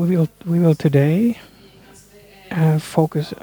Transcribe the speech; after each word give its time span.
we 0.00 0.16
will 0.16 0.28
we 0.46 0.58
will 0.58 0.74
today 0.74 1.38
uh, 2.50 2.78
focus. 2.78 3.34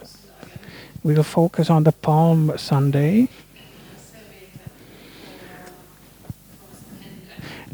We 1.03 1.14
will 1.14 1.23
focus 1.23 1.69
on 1.69 1.83
the 1.83 1.91
Palm 1.91 2.57
Sunday, 2.57 3.30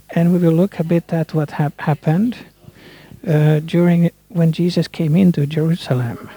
and 0.09 0.33
we 0.33 0.39
will 0.39 0.51
look 0.51 0.79
a 0.79 0.83
bit 0.83 1.13
at 1.13 1.33
what 1.33 1.51
hap- 1.51 1.79
happened 1.79 2.37
uh, 3.25 3.59
during 3.59 4.11
when 4.27 4.51
Jesus 4.51 4.87
came 4.89 5.15
into 5.15 5.47
Jerusalem. 5.47 6.29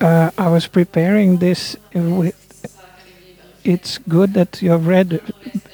Uh, 0.00 0.30
I 0.36 0.48
was 0.48 0.66
preparing 0.66 1.38
this. 1.38 1.76
It's 3.64 3.98
good 3.98 4.34
that 4.34 4.62
you 4.62 4.70
have 4.70 4.86
read 4.86 5.20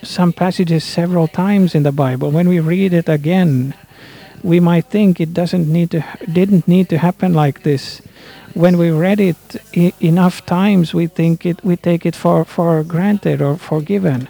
some 0.02 0.32
passages 0.32 0.84
several 0.84 1.28
times 1.28 1.74
in 1.74 1.82
the 1.82 1.92
Bible. 1.92 2.30
When 2.30 2.48
we 2.48 2.60
read 2.60 2.92
it 2.92 3.08
again, 3.08 3.74
we 4.42 4.60
might 4.60 4.86
think 4.86 5.20
it 5.20 5.32
doesn't 5.32 5.72
need 5.72 5.90
to 5.90 6.04
didn't 6.32 6.66
need 6.66 6.88
to 6.88 6.98
happen 6.98 7.32
like 7.34 7.62
this. 7.62 8.02
When 8.54 8.76
we 8.76 8.90
read 8.90 9.20
it 9.20 9.36
enough 10.00 10.44
times, 10.44 10.92
we 10.92 11.06
think 11.06 11.46
it 11.46 11.64
we 11.64 11.76
take 11.76 12.04
it 12.04 12.16
for, 12.16 12.44
for 12.44 12.82
granted 12.84 13.40
or 13.40 13.56
forgiven. 13.56 14.28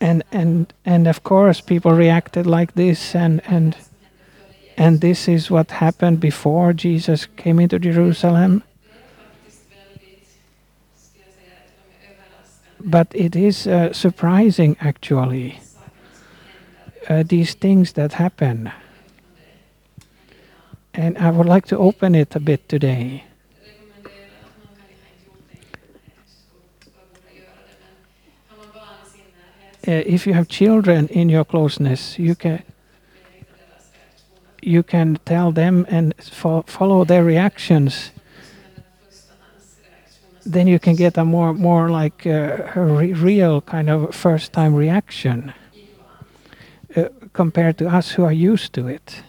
And 0.00 0.22
and 0.32 0.72
and 0.84 1.06
of 1.08 1.22
course, 1.22 1.60
people 1.60 1.92
reacted 1.92 2.46
like 2.46 2.74
this, 2.74 3.14
and 3.14 3.42
and 3.46 3.76
and 4.76 5.00
this 5.00 5.28
is 5.28 5.50
what 5.50 5.70
happened 5.72 6.20
before 6.20 6.72
Jesus 6.72 7.26
came 7.36 7.58
into 7.58 7.78
Jerusalem. 7.78 8.62
But 12.80 13.08
it 13.12 13.34
is 13.34 13.66
uh, 13.66 13.92
surprising, 13.92 14.76
actually, 14.80 15.58
uh, 17.08 17.22
these 17.26 17.54
things 17.54 17.92
that 17.94 18.12
happen. 18.14 18.70
And 20.94 21.16
I 21.18 21.30
would 21.30 21.46
like 21.46 21.66
to 21.66 21.78
open 21.78 22.14
it 22.14 22.36
a 22.36 22.40
bit 22.40 22.68
today. 22.68 23.24
Uh, 29.86 30.02
if 30.04 30.26
you 30.26 30.34
have 30.34 30.48
children 30.48 31.08
in 31.08 31.30
your 31.30 31.44
closeness, 31.44 32.18
you 32.18 32.34
can 32.34 32.62
you 34.60 34.82
can 34.82 35.18
tell 35.24 35.50
them 35.50 35.86
and 35.88 36.14
fo- 36.16 36.64
follow 36.66 37.04
their 37.04 37.24
reactions. 37.24 38.10
Then 40.44 40.66
you 40.66 40.78
can 40.78 40.94
get 40.94 41.16
a 41.16 41.24
more 41.24 41.54
more 41.54 41.88
like 41.88 42.26
uh, 42.26 42.66
re- 42.74 43.14
real 43.14 43.62
kind 43.62 43.88
of 43.88 44.14
first 44.14 44.52
time 44.52 44.74
reaction 44.74 45.54
compared 47.38 47.78
to 47.78 47.86
us 47.86 48.10
who 48.10 48.24
are 48.24 48.32
used 48.32 48.72
to 48.72 48.88
it. 48.88 49.22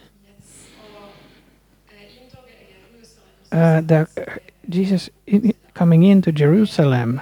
Uh, 3.52 3.82
the 3.82 4.08
Jesus 4.68 5.12
in, 5.28 5.54
coming 5.76 6.02
into 6.02 6.32
Jerusalem, 6.32 7.22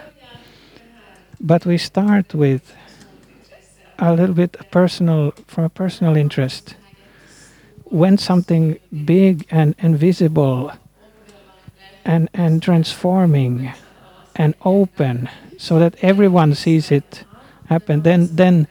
but 1.41 1.65
we 1.65 1.77
start 1.77 2.33
with 2.33 2.63
a 3.99 4.13
little 4.13 4.33
bit 4.33 4.55
personal 4.71 5.31
from 5.45 5.65
a 5.65 5.69
personal 5.69 6.15
interest 6.15 6.75
when 7.83 8.17
something 8.17 8.79
big 9.03 9.45
and, 9.51 9.75
invisible 9.79 10.71
and, 12.05 12.29
and 12.33 12.63
transforming 12.63 13.73
and 14.37 14.55
open 14.63 15.29
so 15.57 15.79
that 15.79 15.95
everyone 16.01 16.55
sees 16.55 16.91
it 16.91 17.25
happen 17.67 18.03
then 18.03 18.29
then 18.35 18.67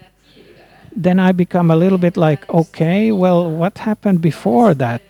then 0.96 1.20
I 1.20 1.32
become 1.32 1.70
a 1.70 1.76
little 1.76 1.98
bit 1.98 2.16
like 2.16 2.48
okay 2.48 3.12
well 3.12 3.50
what 3.50 3.78
happened 3.78 4.20
before 4.20 4.74
that? 4.74 5.02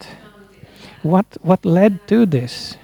What 1.03 1.27
what 1.43 1.65
led 1.65 2.07
to 2.09 2.27
this? 2.27 2.77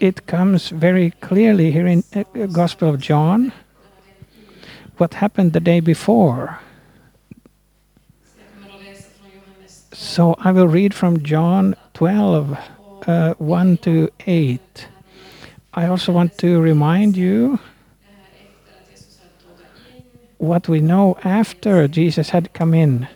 It 0.00 0.26
comes 0.26 0.68
very 0.68 1.10
clearly 1.20 1.72
here 1.72 1.86
in 1.88 2.04
uh, 2.14 2.46
Gospel 2.46 2.88
of 2.88 3.00
John. 3.00 3.52
What 4.98 5.14
happened 5.14 5.54
the 5.54 5.60
day 5.60 5.80
before? 5.80 6.60
So 9.92 10.36
I 10.38 10.52
will 10.52 10.68
read 10.68 10.94
from 10.94 11.24
John 11.24 11.74
12, 11.94 12.56
uh, 13.08 13.34
1 13.38 13.76
to 13.78 14.08
8. 14.26 14.86
I 15.74 15.86
also 15.86 16.12
want 16.12 16.38
to 16.38 16.60
remind 16.60 17.16
you 17.16 17.58
what 20.38 20.68
we 20.68 20.80
know 20.80 21.18
after 21.24 21.86
Jesus 21.88 22.30
had 22.30 22.52
come 22.52 22.72
in 22.72 23.08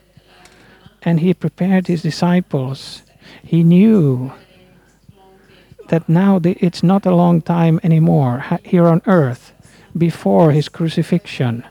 and 1.03 1.21
he 1.21 1.35
prepared 1.35 1.87
his 1.87 2.03
disciples. 2.03 3.03
He 3.43 3.63
knew 3.63 4.33
that 5.89 6.09
now 6.09 6.41
it's 6.45 6.83
not 6.83 7.07
a 7.07 7.15
long 7.15 7.43
time 7.43 7.81
anymore 7.83 8.45
here 8.65 8.87
on 8.87 9.03
earth 9.07 9.53
before 9.97 10.53
his 10.53 10.69
crucifixion. 10.69 11.65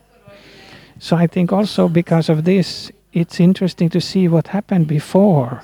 So 1.00 1.16
I 1.16 1.28
think 1.28 1.52
also 1.52 1.88
because 1.90 2.30
of 2.30 2.44
this, 2.44 2.92
it's 3.14 3.40
interesting 3.40 3.90
to 3.90 4.02
see 4.02 4.28
what 4.28 4.48
happened 4.48 4.88
before 4.88 5.64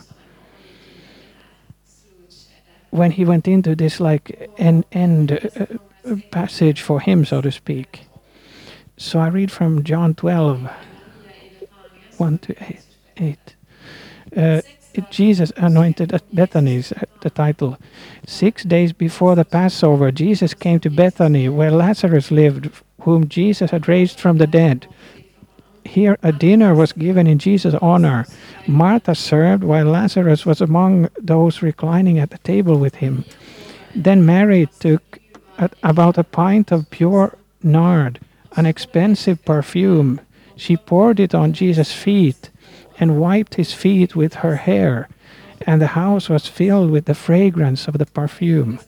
when 2.90 3.12
he 3.12 3.25
went 3.25 3.48
into 3.48 3.75
this 3.75 4.00
like 4.00 4.50
end, 4.58 4.86
end 4.92 5.31
uh, 5.31 6.16
passage 6.31 6.81
for 6.81 7.00
him 7.00 7.25
so 7.25 7.42
to 7.42 7.52
speak 7.52 8.06
so 8.97 9.19
i 9.19 9.28
read 9.28 9.52
from 9.52 9.84
john 9.84 10.13
12 10.13 10.69
1 12.18 12.38
to 12.40 12.56
8, 12.63 12.80
8. 13.18 13.56
Uh, 14.35 14.62
jesus 15.12 15.52
anointed 15.58 16.12
at 16.12 16.35
bethany 16.35 16.80
uh, 16.80 17.02
the 17.22 17.30
title 17.30 17.78
six 18.25 18.63
days 18.63 18.91
before 18.91 19.36
the 19.36 19.46
passover 19.46 20.12
jesus 20.12 20.53
came 20.53 20.80
to 20.80 20.90
bethany 20.90 21.47
where 21.47 21.72
lazarus 21.72 22.31
lived 22.31 22.69
whom 23.02 23.28
jesus 23.28 23.72
had 23.72 23.88
raised 23.88 24.19
from 24.19 24.38
the 24.38 24.47
dead 24.47 24.88
here 25.88 26.18
a 26.22 26.31
dinner 26.31 26.75
was 26.75 26.91
given 26.94 27.25
in 27.25 27.40
Jesus' 27.40 27.74
honor. 27.81 28.25
Martha 28.68 29.16
served 29.16 29.63
while 29.63 29.86
Lazarus 29.86 30.46
was 30.46 30.62
among 30.62 31.09
those 31.19 31.62
reclining 31.62 32.19
at 32.19 32.30
the 32.30 32.38
table 32.40 32.78
with 32.78 32.96
him. 32.96 33.25
Then 33.96 34.25
Mary 34.25 34.68
took 34.80 35.19
about 35.81 36.18
a 36.18 36.24
pint 36.24 36.72
of 36.72 36.90
pure 36.91 37.38
nard, 37.63 38.19
an 38.57 38.66
expensive 38.66 39.45
perfume. 39.45 40.19
She 40.56 40.75
poured 40.75 41.19
it 41.19 41.34
on 41.34 41.53
Jesus' 41.53 41.94
feet 41.94 42.50
and 43.00 43.22
wiped 43.22 43.56
his 43.56 43.73
feet 43.73 44.16
with 44.16 44.34
her 44.35 44.56
hair, 44.56 45.07
and 45.66 45.79
the 45.79 45.94
house 46.01 46.28
was 46.28 46.47
filled 46.47 46.90
with 46.91 47.06
the 47.06 47.13
fragrance 47.13 47.88
of 47.88 47.97
the 48.00 48.07
perfume. 48.07 48.79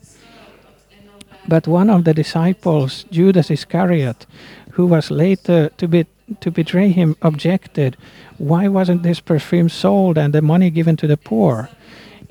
But 1.48 1.68
one 1.68 1.90
of 1.90 2.04
the 2.04 2.14
disciples, 2.14 3.06
Judas 3.12 3.50
Iscariot, 3.52 4.26
who 4.72 4.86
was 4.86 5.12
later 5.12 5.70
to 5.78 5.88
be 5.88 6.06
to 6.42 6.52
betray 6.52 6.90
him, 6.90 7.16
objected, 7.22 7.98
"Why 8.38 8.68
wasn't 8.68 9.02
this 9.02 9.20
perfume 9.20 9.70
sold 9.70 10.18
and 10.18 10.32
the 10.32 10.44
money 10.44 10.70
given 10.70 10.96
to 10.98 11.08
the 11.08 11.18
poor? 11.18 11.70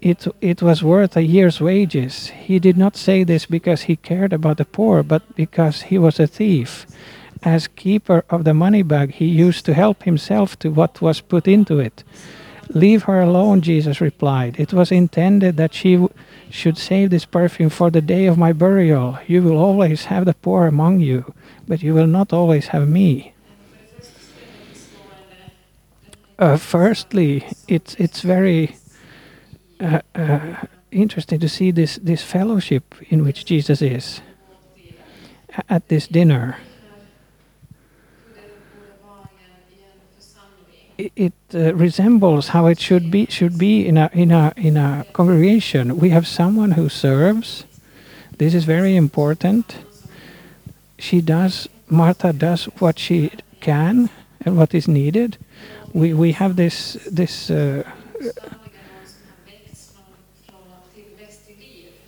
It 0.01 0.27
it 0.41 0.63
was 0.63 0.83
worth 0.83 1.17
a 1.17 1.23
year's 1.23 1.61
wages." 1.61 2.33
He 2.47 2.59
did 2.61 2.77
not 2.77 2.97
say 2.97 3.25
this 3.25 3.47
because 3.47 3.83
he 3.83 3.97
cared 3.97 4.33
about 4.33 4.57
the 4.59 4.65
poor, 4.65 5.03
but 5.03 5.23
because 5.35 5.83
he 5.91 5.99
was 5.99 6.21
a 6.21 6.27
thief. 6.27 6.87
As 7.43 7.69
keeper 7.69 8.25
of 8.31 8.45
the 8.45 8.55
money 8.55 8.83
bag, 8.83 9.13
he 9.15 9.27
used 9.27 9.65
to 9.67 9.75
help 9.75 10.03
himself 10.03 10.59
to 10.59 10.71
what 10.71 11.01
was 11.01 11.21
put 11.21 11.47
into 11.47 11.79
it. 11.79 12.05
Leave 12.71 13.05
her 13.05 13.21
alone, 13.21 13.61
Jesus 13.63 14.01
replied. 14.01 14.59
It 14.59 14.73
was 14.73 14.93
intended 14.93 15.57
that 15.57 15.73
she 15.73 16.07
should 16.51 16.77
save 16.77 17.11
this 17.11 17.25
perfume 17.25 17.71
for 17.71 17.91
the 17.91 18.03
day 18.03 18.27
of 18.27 18.37
my 18.37 18.53
burial. 18.53 19.19
You 19.27 19.43
will 19.43 19.57
always 19.57 20.07
have 20.07 20.27
the 20.27 20.35
poor 20.35 20.67
among 20.67 21.01
you, 21.01 21.35
but 21.67 21.83
you 21.83 21.95
will 21.95 22.07
not 22.07 22.33
always 22.33 22.69
have 22.69 22.89
me. 22.89 23.33
Uh, 26.39 26.57
firstly, 26.57 27.45
it's 27.67 27.95
it's 27.95 28.21
very 28.21 28.77
uh, 29.81 30.01
uh, 30.15 30.55
interesting 30.91 31.41
to 31.41 31.49
see 31.49 31.73
this 31.73 31.97
this 31.97 32.23
fellowship 32.23 32.95
in 33.09 33.25
which 33.25 33.45
Jesus 33.45 33.83
is 33.83 34.21
at 35.69 35.89
this 35.89 36.07
dinner. 36.07 36.59
It, 40.99 41.33
uh, 41.55 41.75
resembles 41.75 42.49
how 42.49 42.67
it 42.67 42.81
should 42.81 43.11
be 43.11 43.27
should 43.27 43.57
be 43.57 43.87
in 43.87 43.97
a 43.97 44.11
in 44.13 44.33
a 44.33 44.53
in 44.57 44.77
a 44.77 45.07
congregation. 45.13 45.99
We 45.99 46.11
have 46.11 46.27
someone 46.27 46.73
who 46.73 46.89
serves. 46.89 47.65
This 48.39 48.55
is 48.55 48.65
very 48.65 48.97
important. 48.97 49.79
She 50.99 51.21
does. 51.21 51.69
Martha 51.89 52.33
does 52.33 52.65
what 52.81 52.99
she 52.99 53.31
can 53.61 54.11
and 54.45 54.57
what 54.57 54.75
is 54.75 54.89
needed. 54.89 55.39
We 55.93 56.13
we 56.15 56.33
have 56.33 56.57
this 56.57 56.99
this. 57.11 57.51
Uh, 57.51 57.85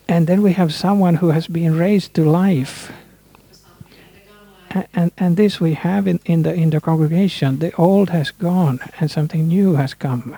and 0.09 0.27
then 0.27 0.43
we 0.43 0.53
have 0.55 0.75
someone 0.75 1.15
who 1.15 1.31
has 1.31 1.47
been 1.47 1.79
raised 1.79 2.15
to 2.15 2.25
life. 2.25 2.91
And, 4.71 5.11
and 5.19 5.37
this 5.37 5.61
we 5.61 5.75
have 5.75 6.07
in, 6.07 6.21
in, 6.25 6.43
the, 6.45 6.55
in 6.55 6.71
the 6.71 6.81
congregation. 6.81 7.59
The 7.59 7.75
old 7.75 8.11
has 8.11 8.31
gone 8.31 8.79
and 9.01 9.11
something 9.11 9.49
new 9.49 9.75
has 9.75 9.95
come. 9.95 10.37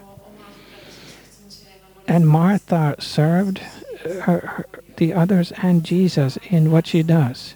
And 2.09 2.27
Martha 2.27 2.97
served 2.99 3.59
her, 3.59 4.41
her, 4.41 4.67
the 4.97 5.13
others 5.13 5.53
and 5.63 5.85
Jesus 5.85 6.39
in 6.51 6.71
what 6.71 6.87
she 6.87 7.03
does. 7.03 7.55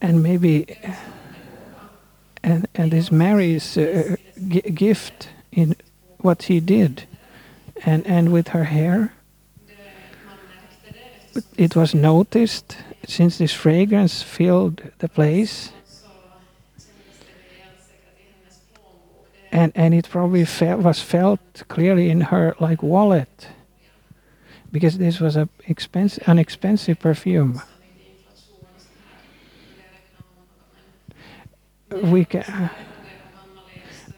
And 0.00 0.22
maybe, 0.22 0.78
and, 2.42 2.66
and 2.74 2.90
this 2.90 3.12
Mary's 3.12 3.76
uh, 3.76 4.16
gi- 4.48 4.62
gift 4.62 5.28
in 5.52 5.76
what 6.18 6.44
he 6.44 6.60
did, 6.60 7.04
and, 7.84 8.06
and 8.06 8.32
with 8.32 8.48
her 8.48 8.64
hair, 8.64 9.12
it 11.56 11.76
was 11.76 11.94
noticed 11.94 12.76
since 13.06 13.38
this 13.38 13.52
fragrance 13.52 14.22
filled 14.22 14.82
the 14.98 15.08
place. 15.08 15.72
And 19.52 19.72
and 19.74 19.94
it 19.94 20.08
probably 20.08 20.46
was 20.60 21.00
felt 21.00 21.40
clearly 21.68 22.10
in 22.10 22.20
her 22.20 22.54
like 22.60 22.82
wallet. 22.82 23.48
Because 24.72 24.98
this 24.98 25.20
was 25.20 25.36
a 25.36 25.48
expensive 25.66 26.28
an 26.28 26.38
expensive 26.38 26.98
perfume. 26.98 27.62
We 32.02 32.24
ca- 32.24 32.70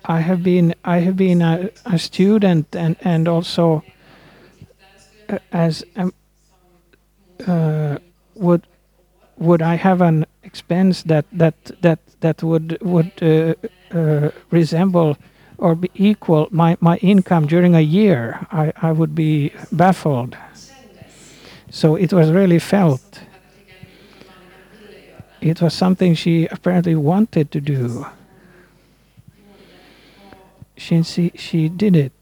I 0.05 0.21
have 0.21 0.43
been 0.43 0.75
I 0.85 0.99
have 1.01 1.17
been 1.17 1.43
a, 1.43 1.71
a 1.85 1.99
student 1.99 2.75
and 2.75 2.97
and 3.03 3.29
also 3.29 3.85
as 5.53 5.85
um, 5.97 6.15
uh, 7.47 7.99
would 8.35 8.67
would 9.39 9.63
I 9.63 9.77
have 9.77 10.01
an 10.01 10.27
expense 10.43 11.03
that 11.05 11.25
that 11.33 11.55
that 11.83 12.01
that 12.21 12.43
would 12.43 12.79
would 12.81 13.13
uh, 13.23 13.55
uh, 13.97 14.31
resemble 14.51 15.17
or 15.59 15.75
be 15.75 15.91
equal 15.95 16.49
my, 16.51 16.77
my 16.81 16.97
income 16.99 17.47
during 17.47 17.75
a 17.75 17.81
year? 17.81 18.47
I, 18.51 18.73
I 18.77 18.93
would 18.93 19.15
be 19.15 19.53
baffled. 19.73 20.37
So 21.71 21.97
it 21.97 22.13
was 22.13 22.31
really 22.31 22.59
felt. 22.59 23.21
It 25.41 25.61
was 25.61 25.75
something 25.75 26.15
she 26.15 26.47
apparently 26.47 26.97
wanted 26.97 27.51
to 27.53 27.61
do. 27.61 28.07
She 30.77 31.03
she, 31.03 31.33
she 31.35 31.69
did 31.69 31.97
it, 31.97 32.13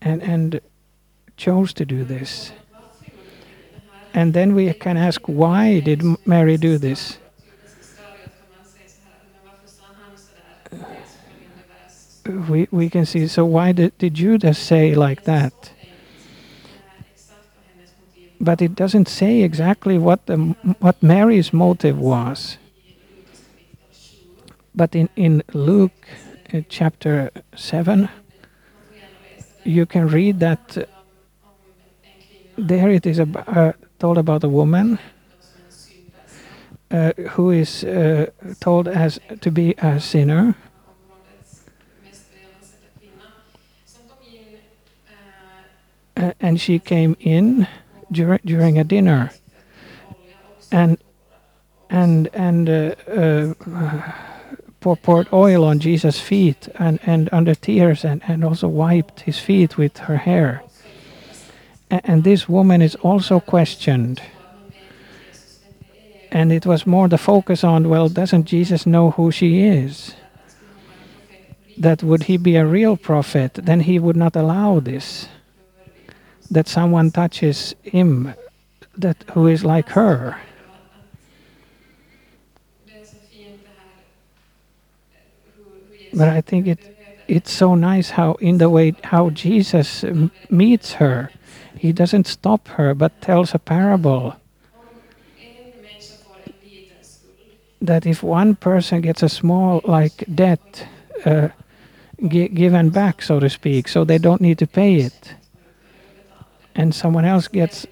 and 0.00 0.22
and 0.22 0.60
chose 1.36 1.72
to 1.74 1.84
do 1.84 2.04
this. 2.04 2.52
And 4.14 4.32
then 4.32 4.54
we 4.54 4.72
can 4.72 4.96
ask, 4.96 5.20
why 5.26 5.80
did 5.80 6.02
Mary 6.24 6.56
do 6.56 6.78
this? 6.78 7.18
We, 12.24 12.68
we 12.70 12.88
can 12.88 13.04
see, 13.04 13.26
so 13.26 13.44
why 13.44 13.72
did, 13.72 13.98
did 13.98 14.14
Judas 14.14 14.58
say 14.58 14.94
like 14.94 15.24
that? 15.24 15.72
But 18.40 18.62
it 18.62 18.76
doesn't 18.76 19.08
say 19.08 19.42
exactly 19.42 19.98
what, 19.98 20.26
the, 20.26 20.36
what 20.78 21.02
Mary's 21.02 21.52
motive 21.52 21.98
was. 21.98 22.56
But 24.74 24.94
in, 24.94 25.08
in 25.16 25.42
Luke 25.52 26.06
uh, 26.52 26.60
chapter 26.68 27.30
7, 27.56 28.08
you 29.64 29.86
can 29.86 30.06
read 30.08 30.40
that 30.40 30.78
uh, 30.78 30.84
there 32.56 32.90
it 32.90 33.06
is 33.06 33.18
ab- 33.20 33.44
uh, 33.46 33.72
told 33.98 34.18
about 34.18 34.44
a 34.44 34.48
woman 34.48 34.98
uh, 36.90 37.12
who 37.30 37.50
is 37.50 37.84
uh, 37.84 38.26
told 38.60 38.88
as 38.88 39.20
to 39.40 39.50
be 39.50 39.74
a 39.78 40.00
sinner 40.00 40.54
uh, 46.16 46.32
and 46.40 46.60
she 46.60 46.78
came 46.78 47.16
in 47.20 47.66
dur- 48.12 48.40
during 48.44 48.78
a 48.78 48.84
dinner 48.84 49.32
and 50.70 50.98
and 51.90 52.28
and 52.32 52.68
uh, 52.68 52.94
uh, 53.08 53.54
poured 55.02 55.28
oil 55.32 55.64
on 55.64 55.78
Jesus' 55.78 56.20
feet 56.20 56.68
and, 56.74 56.98
and 57.06 57.30
under 57.32 57.54
tears 57.54 58.04
and, 58.04 58.20
and 58.26 58.44
also 58.44 58.68
wiped 58.68 59.20
his 59.20 59.38
feet 59.38 59.78
with 59.78 59.96
her 59.98 60.18
hair. 60.18 60.62
And 62.02 62.24
this 62.24 62.48
woman 62.48 62.82
is 62.82 62.96
also 62.96 63.40
questioned. 63.40 64.20
And 66.32 66.50
it 66.50 66.66
was 66.66 66.86
more 66.86 67.08
the 67.08 67.18
focus 67.18 67.62
on, 67.62 67.88
well, 67.88 68.08
doesn't 68.08 68.46
Jesus 68.46 68.86
know 68.86 69.12
who 69.12 69.30
she 69.30 69.62
is? 69.62 70.16
That 71.78 72.02
would 72.02 72.24
he 72.24 72.36
be 72.36 72.56
a 72.56 72.66
real 72.66 72.96
prophet, 72.96 73.54
then 73.54 73.80
he 73.80 73.98
would 73.98 74.16
not 74.16 74.34
allow 74.34 74.80
this. 74.80 75.28
That 76.50 76.68
someone 76.68 77.10
touches 77.10 77.74
him 77.82 78.34
that 78.96 79.24
who 79.32 79.46
is 79.46 79.64
like 79.64 79.88
her. 79.90 80.36
But 86.12 86.28
I 86.28 86.40
think 86.40 86.68
it 86.68 86.93
it's 87.28 87.52
so 87.52 87.74
nice 87.74 88.10
how 88.10 88.34
in 88.34 88.58
the 88.58 88.68
way 88.68 88.94
how 89.04 89.30
Jesus 89.30 90.04
meets 90.50 90.94
her. 90.94 91.30
He 91.78 91.92
doesn't 91.92 92.26
stop 92.26 92.68
her 92.68 92.94
but 92.94 93.20
tells 93.20 93.54
a 93.54 93.58
parable 93.58 94.36
that 97.80 98.06
if 98.06 98.22
one 98.22 98.54
person 98.56 99.00
gets 99.02 99.22
a 99.22 99.28
small 99.28 99.80
like 99.84 100.24
debt 100.34 100.86
uh, 101.26 101.48
gi- 102.28 102.48
given 102.48 102.90
back 102.90 103.20
so 103.22 103.38
to 103.40 103.50
speak 103.50 103.88
so 103.88 104.04
they 104.04 104.18
don't 104.18 104.40
need 104.40 104.58
to 104.58 104.66
pay 104.66 104.96
it 104.96 105.34
and 106.74 106.94
someone 106.94 107.24
else 107.24 107.48
gets 107.48 107.86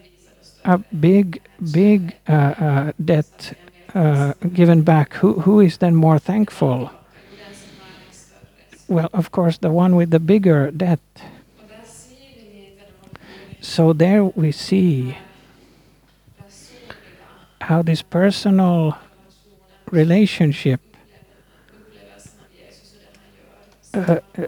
a 0.65 0.79
big 0.79 1.43
big 1.71 2.17
uh, 2.29 2.33
uh, 2.33 2.93
debt 3.05 3.57
uh, 3.95 4.33
given 4.53 4.83
back 4.83 5.15
who 5.15 5.41
who 5.41 5.61
is 5.61 5.79
then 5.79 5.95
more 5.95 6.19
thankful 6.19 6.91
well 8.93 9.11
of 9.13 9.31
course 9.31 9.59
the 9.59 9.71
one 9.71 9.97
with 9.97 10.11
the 10.11 10.21
bigger 10.21 10.71
debt 10.71 11.01
so 13.61 13.93
there 13.93 14.25
we 14.25 14.53
see 14.53 15.17
how 17.61 17.83
this 17.83 18.03
personal 18.03 18.97
relationship 19.91 20.81
uh, 23.95 24.21
uh, 24.39 24.47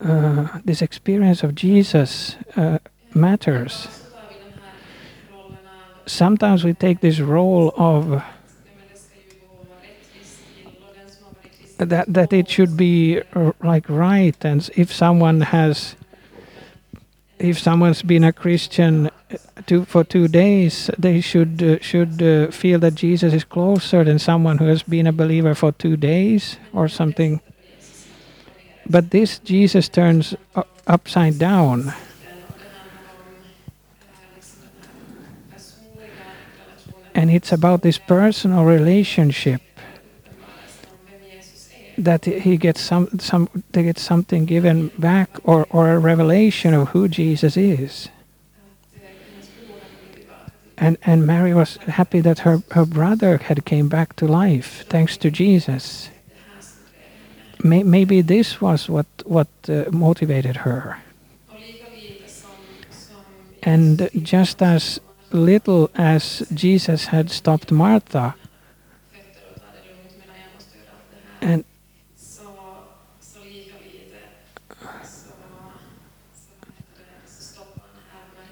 uh, 0.00 0.48
this 0.64 0.82
experience 0.82 1.42
of 1.42 1.54
Jesus 1.54 2.36
uh, 2.56 2.78
matters. 3.14 3.88
Sometimes 6.04 6.62
we 6.62 6.74
take 6.74 7.00
this 7.00 7.20
role 7.20 7.72
of 7.76 8.22
that 11.78 12.12
that 12.12 12.32
it 12.32 12.48
should 12.48 12.76
be 12.76 13.20
uh, 13.34 13.52
like 13.62 13.88
right, 13.88 14.36
and 14.44 14.68
if 14.76 14.92
someone 14.92 15.40
has, 15.40 15.96
if 17.38 17.58
someone's 17.58 18.02
been 18.02 18.24
a 18.24 18.32
Christian 18.32 19.06
uh, 19.06 19.36
two, 19.66 19.84
for 19.84 20.04
two 20.04 20.28
days, 20.28 20.90
they 20.98 21.20
should 21.20 21.62
uh, 21.62 21.78
should 21.80 22.22
uh, 22.22 22.50
feel 22.50 22.78
that 22.80 22.94
Jesus 22.94 23.32
is 23.32 23.44
closer 23.44 24.04
than 24.04 24.18
someone 24.18 24.58
who 24.58 24.66
has 24.66 24.82
been 24.82 25.06
a 25.06 25.12
believer 25.12 25.54
for 25.54 25.72
two 25.72 25.96
days 25.96 26.58
or 26.72 26.88
something. 26.88 27.40
But 28.88 29.10
this 29.10 29.38
Jesus 29.38 29.88
turns 29.88 30.34
u- 30.56 30.64
upside 30.86 31.38
down. 31.38 31.94
And 37.16 37.30
it's 37.30 37.52
about 37.52 37.82
this 37.82 37.96
personal 37.96 38.64
relationship 38.64 39.62
that 41.98 42.24
he 42.24 42.56
gets 42.56 42.80
some 42.80 43.08
some 43.18 43.48
they 43.72 43.82
get 43.82 43.98
something 43.98 44.44
given 44.44 44.90
back 44.98 45.28
or, 45.44 45.66
or 45.70 45.92
a 45.92 45.98
revelation 45.98 46.74
of 46.74 46.88
who 46.88 47.08
Jesus 47.08 47.56
is. 47.56 48.08
And 50.76 50.98
and 51.04 51.26
Mary 51.26 51.54
was 51.54 51.76
happy 51.76 52.20
that 52.20 52.40
her, 52.40 52.62
her 52.72 52.84
brother 52.84 53.38
had 53.38 53.64
came 53.64 53.88
back 53.88 54.16
to 54.16 54.26
life 54.26 54.84
thanks 54.88 55.16
to 55.18 55.30
Jesus. 55.30 56.10
May, 57.62 57.82
maybe 57.82 58.20
this 58.20 58.60
was 58.60 58.88
what 58.88 59.06
what 59.24 59.48
uh, 59.68 59.84
motivated 59.92 60.56
her. 60.58 60.98
And 63.62 64.10
just 64.22 64.60
as 64.60 65.00
little 65.30 65.90
as 65.94 66.46
Jesus 66.52 67.06
had 67.06 67.30
stopped 67.30 67.72
Martha, 67.72 68.34
and 71.40 71.64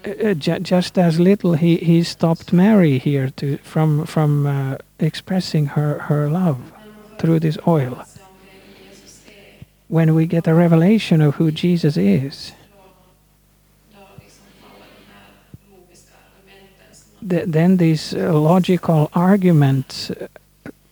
uh, 0.05 0.33
ju- 0.33 0.59
just 0.59 0.97
as 0.97 1.19
little 1.19 1.53
he, 1.53 1.77
he 1.77 2.03
stopped 2.03 2.53
Mary 2.53 2.99
here 2.99 3.29
to 3.37 3.57
from 3.57 4.05
from 4.05 4.45
uh, 4.45 4.77
expressing 4.99 5.67
her, 5.67 5.99
her 5.99 6.29
love 6.29 6.57
through 7.17 7.39
this 7.39 7.57
oil. 7.67 8.03
When 9.87 10.15
we 10.15 10.25
get 10.25 10.47
a 10.47 10.53
revelation 10.53 11.21
of 11.21 11.35
who 11.35 11.51
Jesus 11.51 11.97
is, 11.97 12.53
th- 17.29 17.45
then 17.47 17.77
these 17.77 18.13
uh, 18.13 18.33
logical 18.33 19.09
arguments 19.13 20.09
uh, 20.09 20.27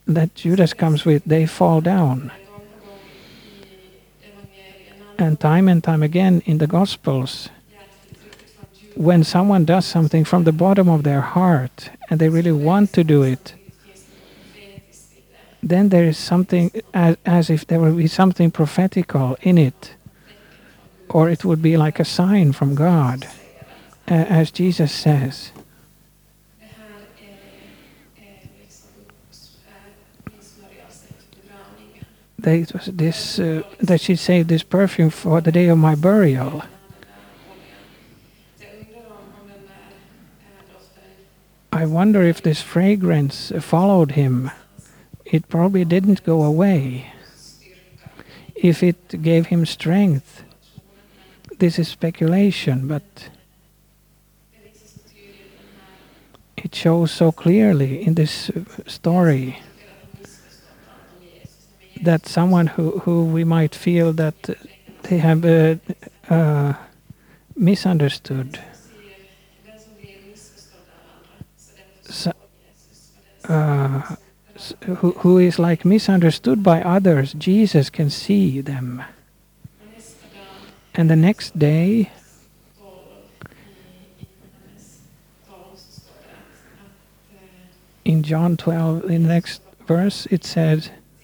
that 0.07 0.35
Judas 0.35 0.73
comes 0.73 1.05
with, 1.05 1.23
they 1.25 1.45
fall 1.45 1.81
down. 1.81 2.31
And 5.17 5.39
time 5.39 5.67
and 5.67 5.83
time 5.83 6.01
again 6.03 6.41
in 6.45 6.57
the 6.57 6.67
Gospels, 6.67 7.49
when 8.95 9.23
someone 9.23 9.65
does 9.65 9.85
something 9.85 10.25
from 10.25 10.43
the 10.43 10.51
bottom 10.51 10.89
of 10.89 11.03
their 11.03 11.21
heart 11.21 11.89
and 12.09 12.19
they 12.19 12.29
really 12.29 12.51
want 12.51 12.93
to 12.93 13.03
do 13.03 13.23
it, 13.23 13.55
then 15.63 15.89
there 15.89 16.05
is 16.05 16.17
something 16.17 16.71
as, 16.93 17.17
as 17.25 17.49
if 17.49 17.67
there 17.67 17.79
would 17.79 17.97
be 17.97 18.07
something 18.07 18.51
prophetical 18.51 19.37
in 19.41 19.57
it, 19.57 19.93
or 21.09 21.29
it 21.29 21.45
would 21.45 21.61
be 21.61 21.77
like 21.77 21.99
a 21.99 22.05
sign 22.05 22.51
from 22.51 22.75
God, 22.75 23.27
uh, 24.09 24.13
as 24.13 24.51
Jesus 24.51 24.91
says. 24.91 25.51
They, 32.39 32.61
this 32.87 33.37
uh, 33.37 33.61
that 33.81 34.01
she 34.01 34.15
saved 34.15 34.49
this 34.49 34.63
perfume 34.63 35.11
for 35.11 35.41
the 35.41 35.51
day 35.51 35.67
of 35.67 35.77
my 35.77 35.93
burial. 35.93 36.63
I 41.81 41.87
wonder 41.87 42.21
if 42.21 42.43
this 42.43 42.61
fragrance 42.61 43.51
followed 43.59 44.11
him. 44.11 44.51
It 45.25 45.49
probably 45.49 45.83
didn't 45.83 46.23
go 46.23 46.43
away. 46.43 47.11
If 48.53 48.83
it 48.83 49.23
gave 49.23 49.47
him 49.47 49.65
strength, 49.65 50.43
this 51.57 51.79
is 51.79 51.87
speculation, 51.87 52.87
but 52.87 53.29
it 56.55 56.75
shows 56.75 57.09
so 57.09 57.31
clearly 57.31 58.05
in 58.05 58.13
this 58.13 58.51
story 58.85 59.57
that 62.03 62.27
someone 62.27 62.67
who, 62.67 62.99
who 62.99 63.25
we 63.25 63.43
might 63.43 63.73
feel 63.73 64.13
that 64.13 64.55
they 65.09 65.17
have 65.17 65.43
uh, 65.43 65.77
uh, 66.29 66.73
misunderstood, 67.55 68.59
uh, 73.49 74.15
who, 74.85 75.11
who 75.11 75.37
is 75.37 75.59
like 75.59 75.85
misunderstood 75.85 76.63
by 76.63 76.81
others, 76.81 77.33
Jesus 77.33 77.89
can 77.89 78.09
see 78.09 78.61
them. 78.61 79.03
And 80.93 81.09
the 81.09 81.15
next 81.15 81.57
day, 81.57 82.11
12, 82.77 82.97
i, 84.19 84.23
i 84.23 84.27
Johannes 84.29 84.99
12 85.47 85.77
så 85.77 86.01
står 86.01 86.13
det 86.21 86.33
att, 86.33 86.85
att 86.85 88.11
in 88.11 88.21
John 88.23 88.57
12, 88.57 89.09
in 89.09 89.23
the 89.23 89.33
next 89.33 89.61
verse, 89.87 90.27
it 90.31 90.45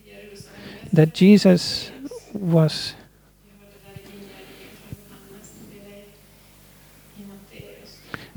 Jerusalem 0.05 0.87
that 0.93 1.21
Jesus 1.21 1.91
was, 2.33 2.95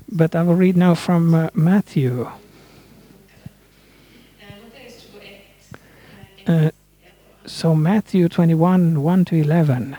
but 0.08 0.34
I 0.34 0.42
will 0.42 0.56
read 0.56 0.76
now 0.76 0.94
from 0.94 1.34
uh, 1.34 1.48
Matthew. 1.54 2.26
Uh. 6.46 6.70
So, 7.46 7.74
Matthew 7.74 8.28
21 8.28 9.02
1 9.02 9.24
to 9.24 9.36
11. 9.36 9.96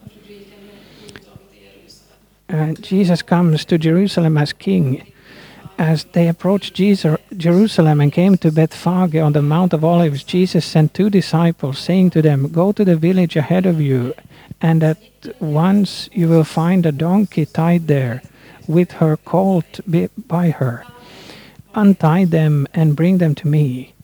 Och 0.00 0.10
rubriken 0.12 0.58
är 0.58 1.06
Utom 1.06 1.38
till 1.50 1.62
Jerusalem. 1.62 2.70
Uh, 2.70 2.74
Jesus 2.82 3.22
comes 3.22 3.64
to 3.64 3.78
Jerusalem 3.78 4.38
as 4.38 4.52
king. 4.52 5.12
As 5.78 6.04
they 6.12 6.28
approached 6.28 6.74
Jesus, 6.74 7.16
Jerusalem 7.36 8.00
and 8.00 8.12
came 8.12 8.36
to 8.38 8.50
Bethphage 8.50 9.16
on 9.16 9.32
the 9.32 9.42
Mount 9.42 9.72
of 9.72 9.84
Olives, 9.84 10.24
Jesus 10.24 10.66
sent 10.66 10.92
two 10.92 11.08
disciples, 11.08 11.78
saying 11.78 12.10
to 12.10 12.22
them, 12.22 12.48
Go 12.48 12.72
to 12.72 12.84
the 12.84 12.96
village 12.96 13.36
ahead 13.36 13.64
of 13.64 13.80
you, 13.80 14.12
and 14.60 14.82
at 14.82 14.98
once 15.40 16.08
you 16.12 16.28
will 16.28 16.44
find 16.44 16.84
a 16.84 16.92
donkey 16.92 17.46
tied 17.46 17.86
there, 17.86 18.22
with 18.70 18.92
her 19.02 19.16
colt 19.16 19.80
by 20.26 20.50
her. 20.50 20.84
Untie 21.74 22.24
them 22.24 22.66
and 22.72 22.96
bring 22.96 23.18
them 23.18 23.34
to 23.34 23.48
me. 23.48 23.94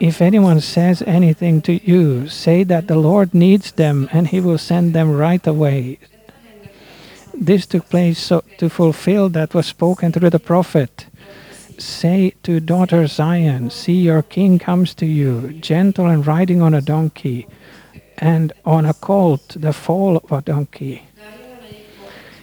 If 0.00 0.22
anyone 0.22 0.60
says 0.60 1.02
anything 1.06 1.60
to 1.62 1.74
you, 1.74 2.26
say 2.26 2.64
that 2.64 2.88
the 2.88 2.96
Lord 2.96 3.34
needs 3.34 3.72
them, 3.72 4.08
and 4.12 4.28
he 4.28 4.40
will 4.40 4.56
send 4.56 4.94
them 4.94 5.12
right 5.12 5.46
away. 5.46 5.98
This 7.34 7.66
took 7.66 7.88
place 7.90 8.18
so 8.18 8.42
to 8.58 8.70
fulfill 8.70 9.28
that 9.30 9.52
was 9.52 9.66
spoken 9.66 10.10
through 10.10 10.30
the 10.30 10.38
prophet. 10.38 11.06
Say 11.78 12.34
to 12.44 12.60
daughter 12.60 13.06
Zion, 13.06 13.70
See 13.70 14.00
your 14.00 14.22
king 14.22 14.58
comes 14.58 14.94
to 14.94 15.06
you, 15.06 15.52
gentle 15.60 16.06
and 16.06 16.26
riding 16.26 16.62
on 16.62 16.72
a 16.72 16.80
donkey, 16.80 17.46
and 18.16 18.52
on 18.64 18.86
a 18.86 18.94
colt, 18.94 19.56
the 19.58 19.72
foal 19.72 20.16
of 20.16 20.32
a 20.32 20.40
donkey. 20.40 21.09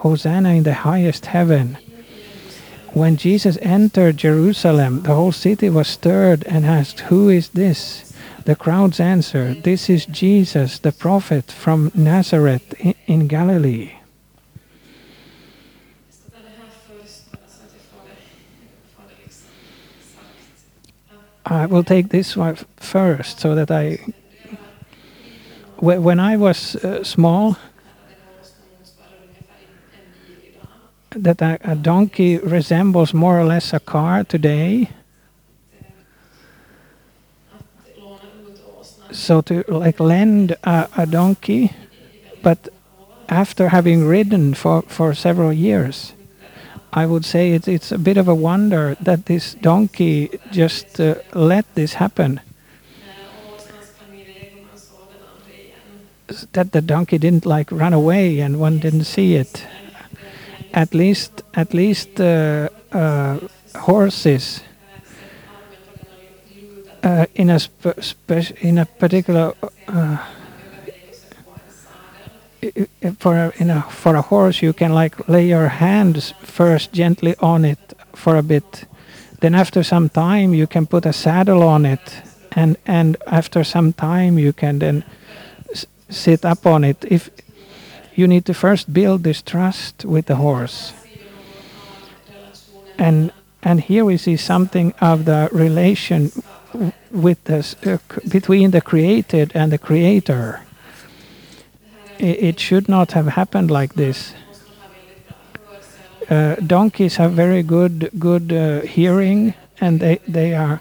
Hosanna 0.00 0.50
in 0.50 0.62
the 0.62 0.74
highest 0.74 1.26
heaven! 1.26 1.76
When 2.92 3.16
Jesus 3.16 3.58
entered 3.60 4.16
Jerusalem, 4.16 5.02
the 5.02 5.14
whole 5.14 5.32
city 5.32 5.70
was 5.70 5.88
stirred 5.88 6.42
and 6.46 6.66
asked, 6.66 7.00
Who 7.00 7.28
is 7.28 7.50
this? 7.50 8.12
The 8.44 8.56
crowds 8.56 8.98
answered, 8.98 9.62
This 9.62 9.88
is 9.88 10.06
Jesus, 10.06 10.78
the 10.78 10.90
prophet 10.90 11.52
from 11.52 11.92
Nazareth 11.94 12.74
in 13.06 13.28
Galilee. 13.28 13.92
I 21.44 21.66
will 21.66 21.84
take 21.84 22.08
this 22.08 22.36
one 22.36 22.56
first 22.76 23.40
so 23.40 23.54
that 23.54 23.70
I. 23.70 23.98
When 25.78 26.20
I 26.20 26.36
was 26.36 26.76
uh, 26.76 27.02
small, 27.04 27.56
that 31.10 31.42
a, 31.42 31.58
a 31.62 31.74
donkey 31.74 32.38
resembles 32.38 33.12
more 33.12 33.38
or 33.38 33.44
less 33.44 33.72
a 33.72 33.80
car 33.80 34.24
today. 34.24 34.90
So 39.12 39.40
to 39.42 39.64
like 39.68 39.98
lend 39.98 40.52
a, 40.62 40.88
a 40.96 41.06
donkey, 41.06 41.72
but 42.42 42.68
after 43.28 43.68
having 43.68 44.06
ridden 44.06 44.54
for, 44.54 44.82
for 44.82 45.14
several 45.14 45.52
years, 45.52 46.12
I 46.92 47.06
would 47.06 47.24
say 47.24 47.52
it's, 47.52 47.68
it's 47.68 47.92
a 47.92 47.98
bit 47.98 48.16
of 48.16 48.26
a 48.28 48.34
wonder 48.34 48.96
that 49.00 49.26
this 49.26 49.54
donkey 49.54 50.40
just 50.50 51.00
uh, 51.00 51.16
let 51.34 51.72
this 51.74 51.94
happen. 51.94 52.40
That 56.52 56.72
the 56.72 56.80
donkey 56.80 57.18
didn't 57.18 57.46
like 57.46 57.70
run 57.72 57.92
away 57.92 58.40
and 58.40 58.60
one 58.60 58.78
didn't 58.78 59.04
see 59.04 59.34
it. 59.34 59.66
At 60.72 60.94
least, 60.94 61.42
at 61.54 61.74
least 61.74 62.20
uh, 62.20 62.68
uh, 62.92 63.38
horses 63.76 64.62
uh, 67.02 67.26
in 67.34 67.50
a 67.50 67.58
spe- 67.58 68.52
in 68.60 68.78
a 68.78 68.86
particular 68.86 69.52
for 73.18 73.34
a 73.34 73.82
for 73.90 74.14
a 74.16 74.22
horse 74.22 74.62
you 74.62 74.72
can 74.72 74.92
like 74.92 75.28
lay 75.28 75.48
your 75.48 75.68
hands 75.68 76.34
first 76.42 76.92
gently 76.92 77.34
on 77.40 77.64
it 77.64 77.78
for 78.14 78.36
a 78.36 78.42
bit 78.42 78.84
then 79.40 79.54
after 79.54 79.82
some 79.82 80.08
time 80.08 80.52
you 80.54 80.66
can 80.66 80.86
put 80.86 81.06
a 81.06 81.12
saddle 81.12 81.62
on 81.62 81.86
it 81.86 82.22
and 82.52 82.76
and 82.86 83.16
after 83.26 83.64
some 83.64 83.92
time 83.92 84.38
you 84.38 84.52
can 84.52 84.78
then 84.78 85.04
s- 85.72 85.86
sit 86.10 86.44
up 86.44 86.66
on 86.66 86.84
it. 86.84 87.04
If 87.08 87.30
you 88.14 88.26
need 88.26 88.44
to 88.46 88.54
first 88.54 88.92
build 88.92 89.22
this 89.22 89.42
trust 89.42 90.04
with 90.04 90.26
the 90.26 90.36
horse, 90.36 90.92
and 92.98 93.32
and 93.62 93.80
here 93.80 94.04
we 94.04 94.16
see 94.16 94.36
something 94.36 94.94
of 95.00 95.24
the 95.24 95.48
relation 95.52 96.30
with 97.10 97.42
this 97.44 97.74
uh, 97.86 97.98
between 98.28 98.70
the 98.70 98.80
created 98.80 99.52
and 99.54 99.72
the 99.72 99.78
creator. 99.78 100.62
It, 102.18 102.42
it 102.42 102.60
should 102.60 102.88
not 102.88 103.12
have 103.12 103.26
happened 103.26 103.70
like 103.70 103.94
this. 103.94 104.34
Uh, 106.28 106.54
donkeys 106.66 107.16
have 107.16 107.32
very 107.32 107.62
good 107.62 108.10
good 108.18 108.52
uh, 108.52 108.80
hearing, 108.82 109.54
and 109.80 110.00
they 110.00 110.20
they 110.28 110.54
are 110.54 110.80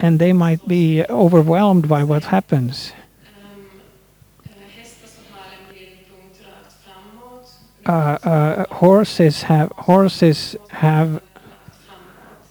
and 0.00 0.18
they 0.18 0.32
might 0.32 0.66
be 0.66 1.04
overwhelmed 1.08 1.88
by 1.88 2.02
what 2.02 2.24
happens. 2.24 2.92
Uh, 7.90 8.18
uh, 8.22 8.74
horses 8.74 9.42
have 9.50 9.72
horses 9.90 10.54
have 10.70 11.20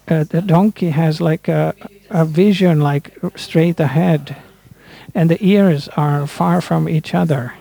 uh, 0.10 0.26
the 0.26 0.42
donkey 0.42 0.90
has 0.90 1.22
like 1.22 1.48
a, 1.48 1.74
a 2.10 2.26
vision 2.26 2.82
like 2.82 3.16
straight 3.38 3.80
ahead, 3.80 4.36
and 5.16 5.30
the 5.30 5.40
ears 5.40 5.88
are 5.96 6.28
far 6.28 6.60
from 6.60 6.90
each 6.90 7.16
other, 7.16 7.54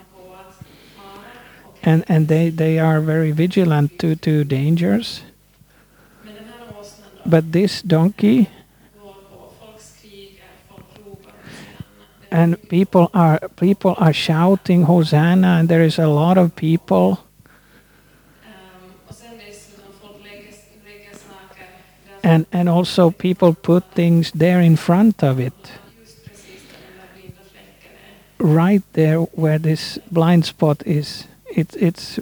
and 1.85 2.05
and 2.09 2.27
they 2.27 2.51
they 2.51 2.81
are 2.81 3.01
very 3.01 3.31
vigilant 3.31 3.97
to 4.01 4.17
to 4.17 4.43
dangers. 4.43 5.23
But 7.25 7.53
this 7.53 7.81
donkey 7.81 8.51
and 12.29 12.59
people 12.69 13.09
are 13.15 13.39
people 13.55 13.95
are 13.99 14.13
shouting 14.13 14.83
hosanna 14.83 15.63
and 15.63 15.69
there 15.69 15.85
is 15.85 15.97
a 15.97 16.09
lot 16.09 16.37
of 16.37 16.57
people 16.57 17.21
and 22.29 22.47
and 22.53 22.69
also 22.69 23.11
people 23.11 23.55
put 23.55 23.85
things 23.95 24.33
there 24.33 24.61
in 24.61 24.77
front 24.77 25.23
of 25.23 25.41
it. 25.41 25.55
Right 28.39 28.83
there 28.93 29.21
where 29.35 29.59
this 29.59 29.99
blind 30.11 30.45
spot 30.45 30.83
is 30.87 31.27
it, 31.57 31.75
it's 31.77 32.21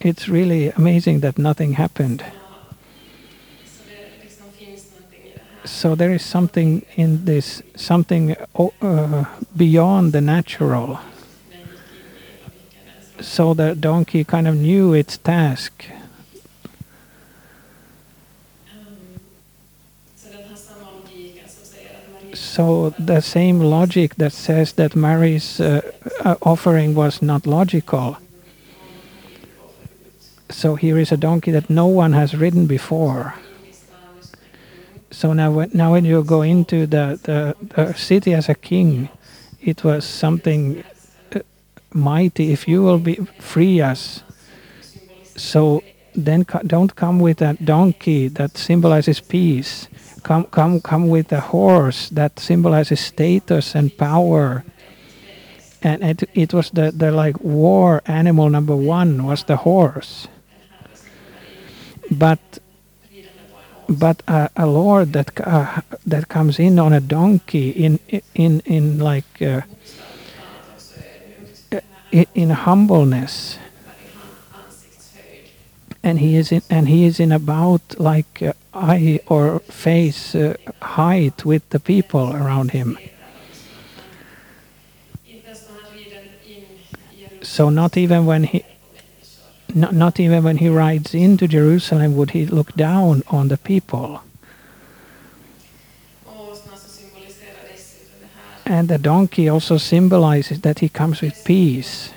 it's 0.00 0.28
really 0.28 0.70
amazing 0.70 1.20
that 1.20 1.38
nothing 1.38 1.74
happened. 1.74 2.24
So 5.64 5.94
there 5.94 6.12
is 6.12 6.24
something 6.24 6.84
in 6.96 7.24
this 7.24 7.62
something 7.76 8.36
uh, 8.82 9.24
beyond 9.56 10.12
the 10.12 10.20
natural. 10.20 10.98
So 13.20 13.54
the 13.54 13.74
donkey 13.74 14.24
kind 14.24 14.46
of 14.48 14.54
knew 14.56 14.94
its 14.94 15.16
task 15.18 15.86
So 22.38 22.90
the 22.98 23.20
same 23.20 23.60
logic 23.60 24.16
that 24.16 24.32
says 24.32 24.74
that 24.74 24.94
Mary's 24.94 25.60
uh, 25.60 25.80
uh, 26.24 26.36
offering 26.42 26.94
was 26.94 27.22
not 27.22 27.46
logical. 27.46 28.18
So 30.50 30.76
here 30.76 30.98
is 30.98 31.12
a 31.12 31.16
donkey 31.16 31.50
that 31.50 31.68
no 31.68 31.86
one 31.86 32.12
has 32.12 32.34
ridden 32.34 32.66
before. 32.66 33.34
So 35.10 35.32
now, 35.32 35.50
when, 35.50 35.70
now 35.72 35.92
when 35.92 36.04
you 36.04 36.22
go 36.22 36.42
into 36.42 36.86
the, 36.86 37.18
the, 37.22 37.56
the 37.74 37.94
city 37.94 38.34
as 38.34 38.48
a 38.48 38.54
king, 38.54 39.08
it 39.60 39.82
was 39.82 40.04
something 40.04 40.84
uh, 41.34 41.40
mighty. 41.92 42.52
If 42.52 42.68
you 42.68 42.82
will 42.82 42.98
be 42.98 43.14
free 43.40 43.80
us, 43.80 44.22
so 45.36 45.82
then 46.14 46.44
co- 46.44 46.62
don't 46.66 46.94
come 46.94 47.18
with 47.18 47.40
a 47.40 47.54
donkey 47.54 48.28
that 48.28 48.56
symbolizes 48.56 49.20
peace. 49.20 49.88
Come, 50.26 50.46
come, 50.46 50.80
come 50.80 51.06
with 51.06 51.30
a 51.30 51.38
horse 51.38 52.08
that 52.08 52.40
symbolizes 52.40 52.98
status 52.98 53.76
and 53.76 53.96
power. 53.96 54.64
And 55.80 56.02
it, 56.02 56.28
it 56.34 56.52
was 56.52 56.68
the, 56.70 56.90
the 56.90 57.12
like 57.12 57.38
war 57.38 58.02
animal 58.06 58.50
number 58.50 58.74
one 58.74 59.22
was 59.22 59.44
the 59.44 59.58
horse. 59.58 60.26
But 62.10 62.40
but 63.88 64.20
a, 64.26 64.50
a 64.56 64.66
lord 64.66 65.12
that 65.12 65.30
uh, 65.46 65.82
that 66.04 66.28
comes 66.28 66.58
in 66.58 66.80
on 66.80 66.92
a 66.92 67.00
donkey 67.00 67.70
in 67.70 68.00
in 68.34 68.58
in 68.64 68.98
like 68.98 69.40
uh, 69.40 69.60
in, 72.10 72.26
in 72.34 72.50
humbleness 72.50 73.60
and 76.02 76.18
he 76.18 76.34
is 76.34 76.50
in 76.50 76.62
and 76.68 76.88
he 76.88 77.04
is 77.04 77.20
in 77.20 77.30
about 77.30 77.82
like 78.00 78.42
uh, 78.42 78.52
eye 78.76 79.20
or 79.26 79.60
face 79.60 80.34
uh, 80.34 80.56
height 80.82 81.44
with 81.44 81.68
the 81.70 81.80
people 81.80 82.34
around 82.36 82.70
him. 82.70 82.98
So 87.42 87.70
not 87.70 87.96
even 87.96 88.26
when 88.26 88.44
he 88.44 88.64
not, 89.74 89.92
not 89.94 90.20
even 90.20 90.44
when 90.44 90.58
he 90.58 90.68
rides 90.68 91.14
into 91.14 91.48
Jerusalem 91.48 92.16
would 92.16 92.30
he 92.30 92.46
look 92.46 92.72
down 92.74 93.22
on 93.28 93.48
the 93.48 93.56
people. 93.56 94.22
And 98.64 98.88
the 98.88 98.98
donkey 98.98 99.48
also 99.48 99.78
symbolizes 99.78 100.60
that 100.62 100.80
he 100.80 100.88
comes 100.88 101.20
with 101.20 101.44
peace. 101.44 102.10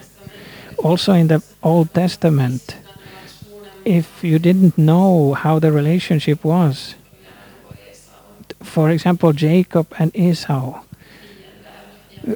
Also 0.83 1.13
in 1.13 1.27
the 1.27 1.43
old 1.61 1.93
testament 1.93 2.75
if 3.85 4.23
you 4.23 4.39
didn't 4.39 4.77
know 4.77 5.33
how 5.33 5.59
the 5.59 5.71
relationship 5.71 6.43
was 6.43 6.95
for 8.63 8.89
example 8.89 9.33
Jacob 9.33 9.93
and 9.97 10.15
Esau 10.15 10.81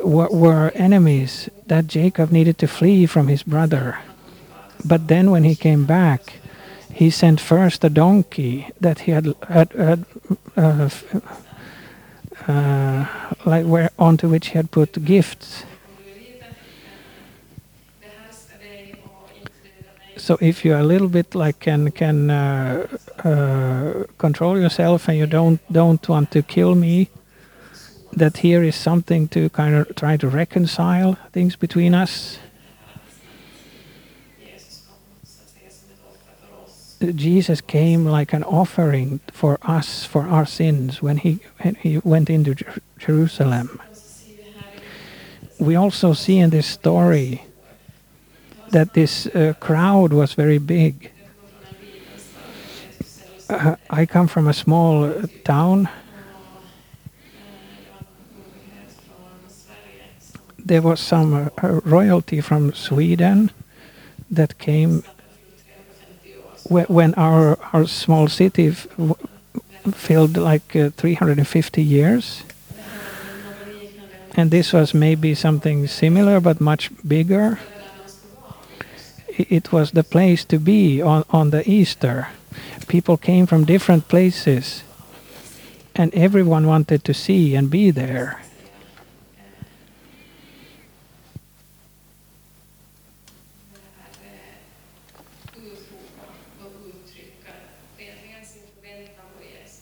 were, 0.02 0.30
were 0.30 0.72
enemies 0.76 1.50
that 1.68 1.88
Jacob 1.88 2.32
needed 2.32 2.58
to 2.60 2.68
flee 2.68 3.06
from 3.06 3.28
his 3.28 3.44
brother. 3.44 4.00
But 4.86 5.08
then 5.08 5.32
when 5.32 5.44
he 5.44 5.56
came 5.56 5.86
back, 5.86 6.34
he 6.92 7.10
sent 7.10 7.40
first 7.40 7.84
a 7.84 7.90
donkey 7.90 8.70
that 8.80 9.00
he 9.00 9.12
had, 9.12 9.34
had, 9.48 9.72
had 9.74 10.06
uh, 10.56 10.90
uh, 12.48 13.06
like 13.46 13.66
where 13.66 13.90
onto 13.98 14.30
which 14.30 14.48
he 14.48 14.54
had 14.54 14.72
put 14.72 15.04
gifts. 15.06 15.64
So 20.24 20.38
if 20.40 20.64
you 20.64 20.74
are 20.74 20.80
a 20.80 20.86
little 20.86 21.10
bit 21.10 21.36
like 21.36 21.60
can 21.60 21.92
can 21.92 22.30
uh, 22.30 22.88
uh, 23.26 24.06
control 24.18 24.58
yourself 24.58 25.10
and 25.10 25.18
you 25.18 25.28
don't 25.28 25.60
don't 25.70 26.08
want 26.08 26.32
to 26.32 26.42
kill 26.42 26.76
me, 26.76 27.10
that 28.14 28.38
here 28.38 28.64
is 28.64 28.76
something 28.76 29.28
to 29.28 29.50
kind 29.50 29.76
of 29.76 29.94
try 29.96 30.16
to 30.16 30.30
reconcile 30.30 31.18
things 31.34 31.58
between 31.58 31.94
us. 31.94 32.40
Jesus 37.16 37.60
came 37.60 38.06
like 38.06 38.32
an 38.32 38.44
offering 38.46 39.20
for 39.30 39.60
us 39.62 40.06
for 40.06 40.22
our 40.22 40.46
sins 40.46 41.02
when 41.02 41.18
he 41.18 41.40
when 41.64 41.76
he 41.76 41.98
went 41.98 42.30
into 42.30 42.56
Jer- 42.56 42.82
Jerusalem. 42.98 43.78
We 45.60 45.76
also 45.76 46.14
see 46.14 46.40
in 46.40 46.50
this 46.50 46.68
story 46.68 47.44
that 48.74 48.94
this 48.94 49.28
uh, 49.28 49.54
crowd 49.60 50.12
was 50.14 50.34
very 50.34 50.58
big. 50.58 51.12
Uh, 53.50 53.76
I 53.90 54.06
come 54.06 54.28
from 54.28 54.48
a 54.48 54.54
small 54.54 55.04
uh, 55.06 55.28
town. 55.44 55.88
There 60.66 60.82
was 60.82 61.00
some 61.00 61.34
uh, 61.34 61.80
royalty 61.86 62.42
from 62.42 62.74
Sweden 62.74 63.52
that 64.32 64.58
came 64.58 65.04
Staden 65.04 65.14
fyllde 65.46 65.68
350 65.68 66.34
år. 66.38 66.86
whe- 66.86 66.90
when 66.90 67.14
our 67.16 67.58
our 67.74 67.86
small 67.88 68.28
city 68.28 68.72
filled 69.92 70.38
like 70.38 70.76
uh, 70.76 70.90
350 70.98 71.82
years. 71.84 72.44
And 74.36 74.50
this 74.50 74.74
was 74.74 74.94
maybe 74.94 75.36
something 75.36 75.88
similar 75.88 76.40
but 76.40 76.60
much 76.60 76.90
bigger. 77.08 77.60
It 79.36 79.72
was 79.72 79.92
the 79.92 80.04
place 80.04 80.46
to 80.46 80.60
be 80.60 81.02
on, 81.02 81.26
on 81.30 81.50
the 81.50 81.68
Easter. 81.70 82.28
People 82.88 83.18
came 83.18 83.48
from 83.48 83.66
different 83.66 84.08
places, 84.08 84.84
and 85.96 86.14
everyone 86.14 86.68
wanted 86.68 87.04
to 87.06 87.14
see 87.14 87.56
and 87.56 87.70
be 87.70 87.90
there. 87.90 88.42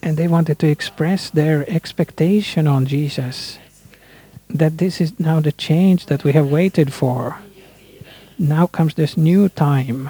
And 0.04 0.18
they 0.18 0.28
wanted 0.28 0.58
to 0.60 0.68
express 0.68 1.30
their 1.30 1.70
expectation 1.70 2.68
on 2.68 2.86
Jesus 2.86 3.60
that 4.50 4.78
this 4.78 5.00
is 5.00 5.20
now 5.20 5.40
the 5.40 5.52
change 5.52 6.08
that 6.08 6.24
we 6.24 6.32
have 6.34 6.50
waited 6.50 6.92
for. 6.92 7.38
Now 8.42 8.66
comes 8.66 8.96
this 8.96 9.18
new 9.18 9.50
time, 9.50 10.10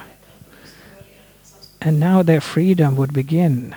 and 1.82 2.00
now 2.00 2.22
their 2.22 2.40
freedom 2.40 2.96
would 2.96 3.12
begin. 3.12 3.74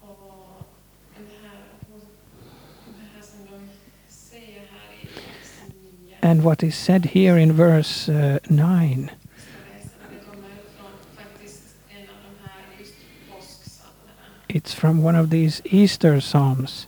Och 0.00 0.62
det 1.16 1.24
här, 1.42 1.58
det 2.86 3.14
här 3.14 3.22
som 3.22 3.38
de 3.50 3.68
säger 4.08 4.60
här 4.60 4.92
i 5.02 5.06
vers 5.06 5.50
9 6.22 6.30
And 6.30 6.42
what 6.44 6.62
is 6.62 6.76
said 6.76 7.06
here 7.06 7.36
in 7.36 7.56
verse 7.56 8.08
uh, 8.08 8.14
9 8.14 8.38
ska 8.38 8.54
läsa. 8.54 9.08
Det 10.10 10.24
kommer 10.30 10.48
från 10.76 10.92
faktiskt 11.16 11.74
en 11.88 12.02
av 12.02 12.22
de 12.22 12.48
här 12.48 12.62
just 12.78 12.94
påskpsalmerna. 13.30 14.48
it's 14.48 14.74
from 14.74 15.02
one 15.02 15.18
of 15.20 15.30
these 15.30 15.60
Easter 15.64 16.20
psalms. 16.20 16.86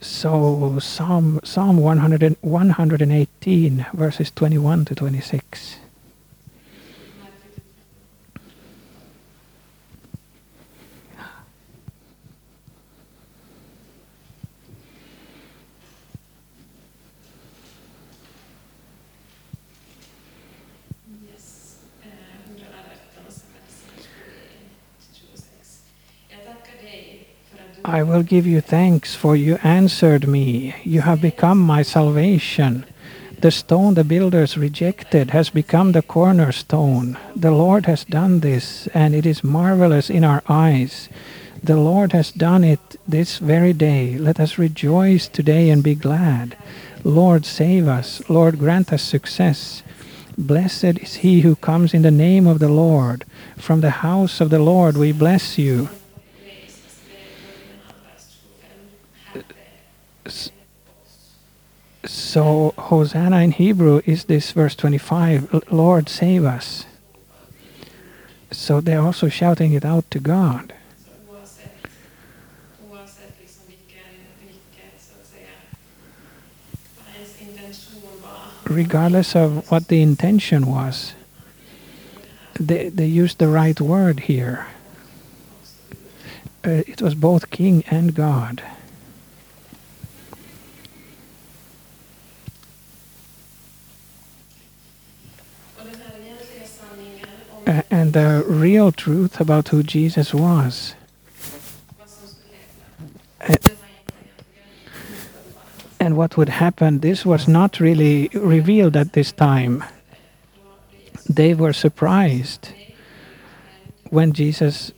So 0.00 0.78
Psalm 0.78 1.40
Psalm 1.42 1.78
100, 1.78 2.22
and- 2.22 2.36
118 2.40 3.86
verses 3.92 4.30
21 4.34 4.84
to 4.86 4.94
26. 4.94 5.76
Will 28.18 28.24
give 28.24 28.48
you 28.48 28.60
thanks 28.60 29.14
for 29.14 29.36
you 29.36 29.60
answered 29.62 30.26
me. 30.26 30.74
You 30.82 31.02
have 31.02 31.22
become 31.22 31.60
my 31.60 31.82
salvation. 31.82 32.84
The 33.42 33.52
stone 33.52 33.94
the 33.94 34.02
builders 34.02 34.58
rejected 34.58 35.30
has 35.30 35.50
become 35.50 35.92
the 35.92 36.02
cornerstone. 36.02 37.16
The 37.36 37.52
Lord 37.52 37.86
has 37.86 38.02
done 38.02 38.40
this, 38.40 38.88
and 38.88 39.14
it 39.14 39.24
is 39.24 39.44
marvelous 39.44 40.10
in 40.10 40.24
our 40.24 40.42
eyes. 40.48 41.08
The 41.62 41.76
Lord 41.76 42.10
has 42.10 42.32
done 42.32 42.64
it 42.64 42.96
this 43.06 43.38
very 43.38 43.72
day. 43.72 44.18
Let 44.18 44.40
us 44.40 44.58
rejoice 44.58 45.28
today 45.28 45.70
and 45.70 45.80
be 45.80 45.94
glad. 45.94 46.56
Lord, 47.04 47.46
save 47.46 47.86
us. 47.86 48.20
Lord, 48.28 48.58
grant 48.58 48.92
us 48.92 49.04
success. 49.04 49.84
Blessed 50.36 50.98
is 50.98 51.22
he 51.22 51.42
who 51.42 51.54
comes 51.54 51.94
in 51.94 52.02
the 52.02 52.10
name 52.10 52.48
of 52.48 52.58
the 52.58 52.68
Lord. 52.68 53.24
From 53.56 53.80
the 53.80 54.02
house 54.02 54.40
of 54.40 54.50
the 54.50 54.58
Lord 54.58 54.96
we 54.96 55.12
bless 55.12 55.56
you. 55.56 55.88
So 62.38 62.72
Hosanna 62.78 63.38
in 63.40 63.50
Hebrew 63.50 64.00
is 64.06 64.26
this 64.26 64.52
verse 64.52 64.76
25, 64.76 65.72
Lord 65.72 66.08
save 66.08 66.44
us. 66.44 66.86
So 68.52 68.80
they're 68.80 69.00
also 69.00 69.28
shouting 69.28 69.72
it 69.72 69.84
out 69.84 70.08
to 70.12 70.20
God. 70.20 70.72
Regardless 78.66 79.34
of 79.34 79.68
what 79.72 79.88
the 79.88 80.00
intention 80.00 80.66
was, 80.66 81.14
they, 82.54 82.88
they 82.88 83.06
used 83.06 83.38
the 83.38 83.48
right 83.48 83.80
word 83.80 84.20
here. 84.30 84.68
Uh, 86.64 86.86
it 86.86 87.02
was 87.02 87.16
both 87.16 87.50
king 87.50 87.82
and 87.90 88.14
God. 88.14 88.62
A- 97.68 97.84
and 97.90 98.12
the 98.14 98.42
real 98.46 98.90
truth 98.90 99.40
about 99.40 99.68
who 99.68 99.82
Jesus 99.82 100.32
was. 100.32 100.94
uppenbart. 103.40 103.78
And 106.00 106.16
what 106.16 106.36
would 106.36 106.48
happen, 106.48 107.00
this 107.00 107.26
was 107.26 107.46
not 107.46 107.80
really 107.80 108.28
revealed 108.32 108.96
at 108.96 109.12
this 109.12 109.32
time. 109.32 109.84
They 111.28 111.54
were 111.54 111.72
surprised 111.74 112.70
when 114.10 114.32
Jesus 114.32 114.92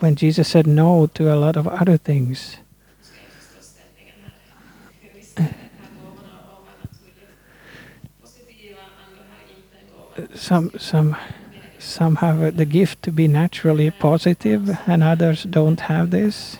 when 0.00 0.16
Jesus 0.16 0.48
said 0.48 0.66
no 0.66 1.06
to 1.14 1.32
a 1.32 1.36
lot 1.36 1.56
of 1.56 1.68
other 1.68 1.96
things. 1.96 2.56
Some 10.34 10.72
some 10.76 11.16
some 11.82 12.16
have 12.16 12.56
the 12.56 12.64
gift 12.64 13.02
to 13.02 13.10
be 13.10 13.26
naturally 13.26 13.90
positive 13.90 14.78
and 14.86 15.02
others 15.02 15.42
don't 15.42 15.80
have 15.80 16.10
this. 16.10 16.58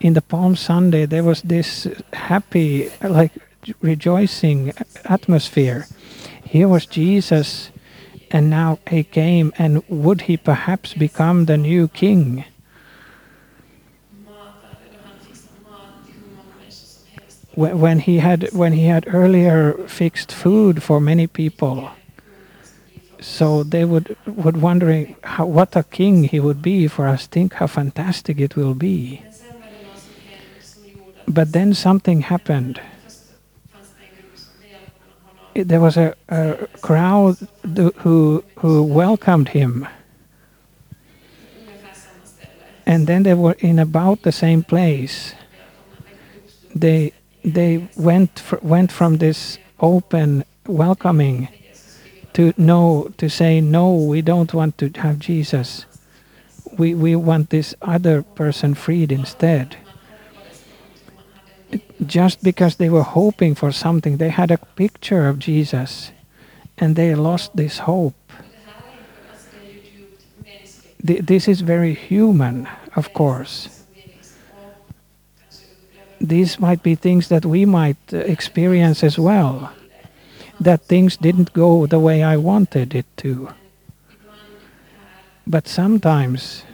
In 0.00 0.14
the 0.14 0.22
Palm 0.22 0.56
Sunday 0.56 1.04
there 1.06 1.24
was 1.24 1.42
this 1.42 1.88
happy 2.12 2.90
like 3.02 3.32
rejoicing 3.80 4.72
atmosphere. 5.04 5.86
Here 6.44 6.68
was 6.68 6.86
Jesus 6.86 7.70
and 8.30 8.48
now 8.48 8.78
he 8.88 9.02
came 9.02 9.52
and 9.58 9.82
would 9.88 10.22
he 10.22 10.36
perhaps 10.36 10.94
become 10.94 11.46
the 11.46 11.56
new 11.56 11.88
king? 11.88 12.44
When 17.56 18.00
he 18.00 18.18
had 18.18 18.52
when 18.52 18.72
he 18.72 18.86
had 18.86 19.06
earlier 19.14 19.74
fixed 19.86 20.32
food 20.32 20.82
for 20.82 21.00
many 21.00 21.26
people 21.26 21.90
so 23.24 23.62
they 23.62 23.86
would 23.86 24.16
would 24.26 24.58
wondering 24.60 25.16
how, 25.24 25.46
what 25.46 25.74
a 25.74 25.82
king 25.82 26.24
he 26.24 26.38
would 26.38 26.60
be 26.60 26.86
for 26.86 27.08
us. 27.08 27.26
Think 27.26 27.54
how 27.54 27.66
fantastic 27.66 28.38
it 28.38 28.54
will 28.54 28.74
be. 28.74 29.22
But 31.26 31.52
then 31.52 31.72
something 31.72 32.20
happened. 32.20 32.80
There 35.54 35.80
was 35.80 35.96
a, 35.96 36.14
a 36.28 36.68
crowd 36.82 37.36
who 38.04 38.44
who 38.56 38.82
welcomed 38.82 39.48
him. 39.48 39.88
And 42.84 43.06
then 43.06 43.22
they 43.22 43.32
were 43.32 43.56
in 43.60 43.78
about 43.78 44.22
the 44.22 44.32
same 44.32 44.62
place. 44.62 45.34
They 46.74 47.12
they 47.42 47.88
went 47.96 48.38
fr- 48.38 48.60
went 48.60 48.92
from 48.92 49.16
this 49.16 49.58
open 49.80 50.44
welcoming 50.66 51.48
to 52.34 52.52
no 52.56 53.10
to 53.16 53.28
say 53.28 53.60
no 53.60 53.94
we 53.94 54.20
don't 54.20 54.52
want 54.52 54.76
to 54.78 54.90
have 55.00 55.18
jesus. 55.18 55.86
We 56.78 56.94
we 56.94 57.16
want 57.16 57.50
this 57.50 57.74
other 57.80 58.22
person 58.22 58.74
freed 58.74 59.10
instead. 59.10 59.76
Just 62.04 62.42
because 62.42 62.76
they 62.76 62.90
were 62.90 63.02
hoping 63.02 63.54
for 63.54 63.72
something 63.72 64.18
they 64.18 64.28
had 64.28 64.50
a 64.50 64.58
picture 64.76 65.26
of 65.28 65.38
jesus 65.38 66.12
and 66.76 66.96
they 66.96 67.14
lost 67.14 67.56
this 67.56 67.78
hope. 67.78 68.14
Th- 71.06 71.22
this 71.22 71.48
is 71.48 71.60
very 71.60 71.94
human 71.94 72.68
of 72.96 73.12
course. 73.12 73.68
These 76.20 76.58
might 76.58 76.82
be 76.82 76.94
things 76.94 77.28
that 77.28 77.44
we 77.44 77.66
might 77.66 77.98
uh, 78.12 78.18
experience 78.18 79.04
as 79.04 79.18
well. 79.18 79.70
That 80.60 80.82
things 80.82 81.16
didn't 81.16 81.52
go 81.52 81.86
the 81.86 81.98
way 81.98 82.22
I 82.22 82.36
wanted 82.36 82.94
it 82.94 83.06
to. 83.18 83.48
But 85.46 85.68
sometimes, 85.68 86.64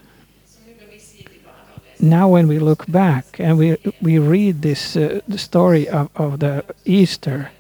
now 1.99 2.29
when 2.29 2.47
we 2.47 2.59
look 2.59 2.87
back 2.87 3.41
and 3.41 3.59
we, 3.59 3.77
we 4.01 4.19
read 4.19 4.63
this 4.63 4.97
uh, 4.97 5.21
the 5.27 5.39
story 5.39 5.89
of, 5.89 6.09
of 6.15 6.39
the 6.39 6.65
Easter, 6.85 7.51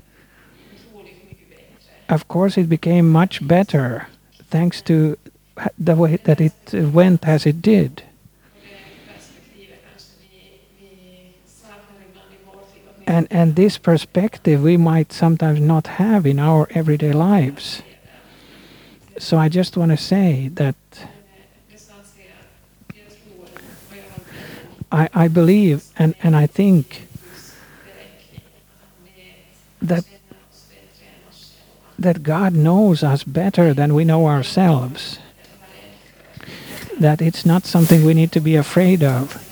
of 2.08 2.28
course 2.28 2.56
it 2.56 2.68
became 2.68 3.10
much 3.10 3.46
better 3.46 4.06
thanks 4.50 4.82
to 4.82 5.16
the 5.78 5.96
way 5.96 6.16
that 6.16 6.40
it 6.40 6.54
went 6.72 7.26
as 7.26 7.46
it 7.46 7.60
did. 7.60 8.02
And, 13.10 13.26
and 13.28 13.56
this 13.56 13.76
perspective 13.76 14.62
we 14.62 14.76
might 14.76 15.12
sometimes 15.12 15.58
not 15.58 15.88
have 15.98 16.26
in 16.26 16.38
our 16.38 16.68
everyday 16.70 17.10
lives. 17.10 17.82
So 19.18 19.36
I 19.36 19.48
just 19.48 19.76
want 19.76 19.90
to 19.90 19.96
say 19.96 20.46
that 20.54 20.76
I, 24.92 25.08
I 25.12 25.26
believe 25.26 25.82
and, 25.98 26.14
and 26.22 26.36
I 26.36 26.46
think 26.46 27.08
that 29.82 30.04
that 31.98 32.22
God 32.22 32.54
knows 32.54 33.02
us 33.02 33.24
better 33.24 33.74
than 33.74 33.92
we 33.92 34.04
know 34.04 34.28
ourselves. 34.28 35.18
That 37.00 37.20
it's 37.20 37.44
not 37.44 37.66
something 37.66 38.04
we 38.04 38.14
need 38.14 38.30
to 38.32 38.40
be 38.40 38.54
afraid 38.54 39.02
of. 39.02 39.49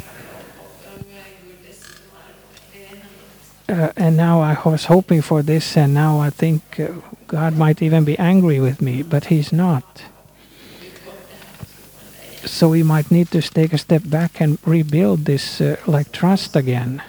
Uh, 3.69 3.93
and 3.97 4.17
now 4.17 4.41
I 4.41 4.57
was 4.65 4.87
hoping 4.87 5.21
for 5.21 5.43
this, 5.43 5.77
and 5.77 5.93
now 5.93 6.21
I 6.21 6.31
think 6.31 6.81
uh, 6.81 6.89
God 7.27 7.57
might 7.57 7.83
even 7.83 8.05
be 8.05 8.19
angry 8.19 8.61
with 8.61 8.81
me, 8.81 9.03
but 9.03 9.27
He's 9.27 9.53
not. 9.53 10.03
So 12.45 12.71
we 12.71 12.83
might 12.83 13.11
need 13.11 13.31
to 13.33 13.43
take 13.43 13.75
a 13.75 13.79
step 13.79 14.03
back 14.07 14.41
and 14.41 14.59
rebuild 14.65 15.27
this 15.27 15.61
uh, 15.61 15.77
like 15.87 16.13
trust 16.13 16.57
again. 16.57 17.03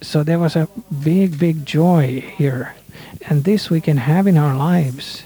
So 0.00 0.22
there 0.22 0.38
was 0.38 0.56
a 0.56 0.68
big, 1.04 1.38
big 1.38 1.66
joy 1.66 2.20
here. 2.20 2.74
And 3.28 3.44
this 3.44 3.68
we 3.68 3.80
can 3.80 3.98
have 3.98 4.26
in 4.26 4.38
our 4.38 4.56
lives. 4.56 5.24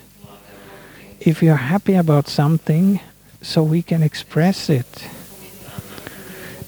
If 1.20 1.42
you're 1.42 1.56
happy 1.56 1.94
about 1.94 2.26
something, 2.26 3.00
so 3.42 3.62
we 3.62 3.82
can 3.82 4.02
express 4.02 4.68
it 4.68 5.08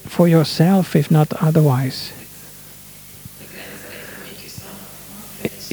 for 0.07 0.27
yourself, 0.27 0.95
if 0.95 1.09
not 1.11 1.33
otherwise. 1.41 2.13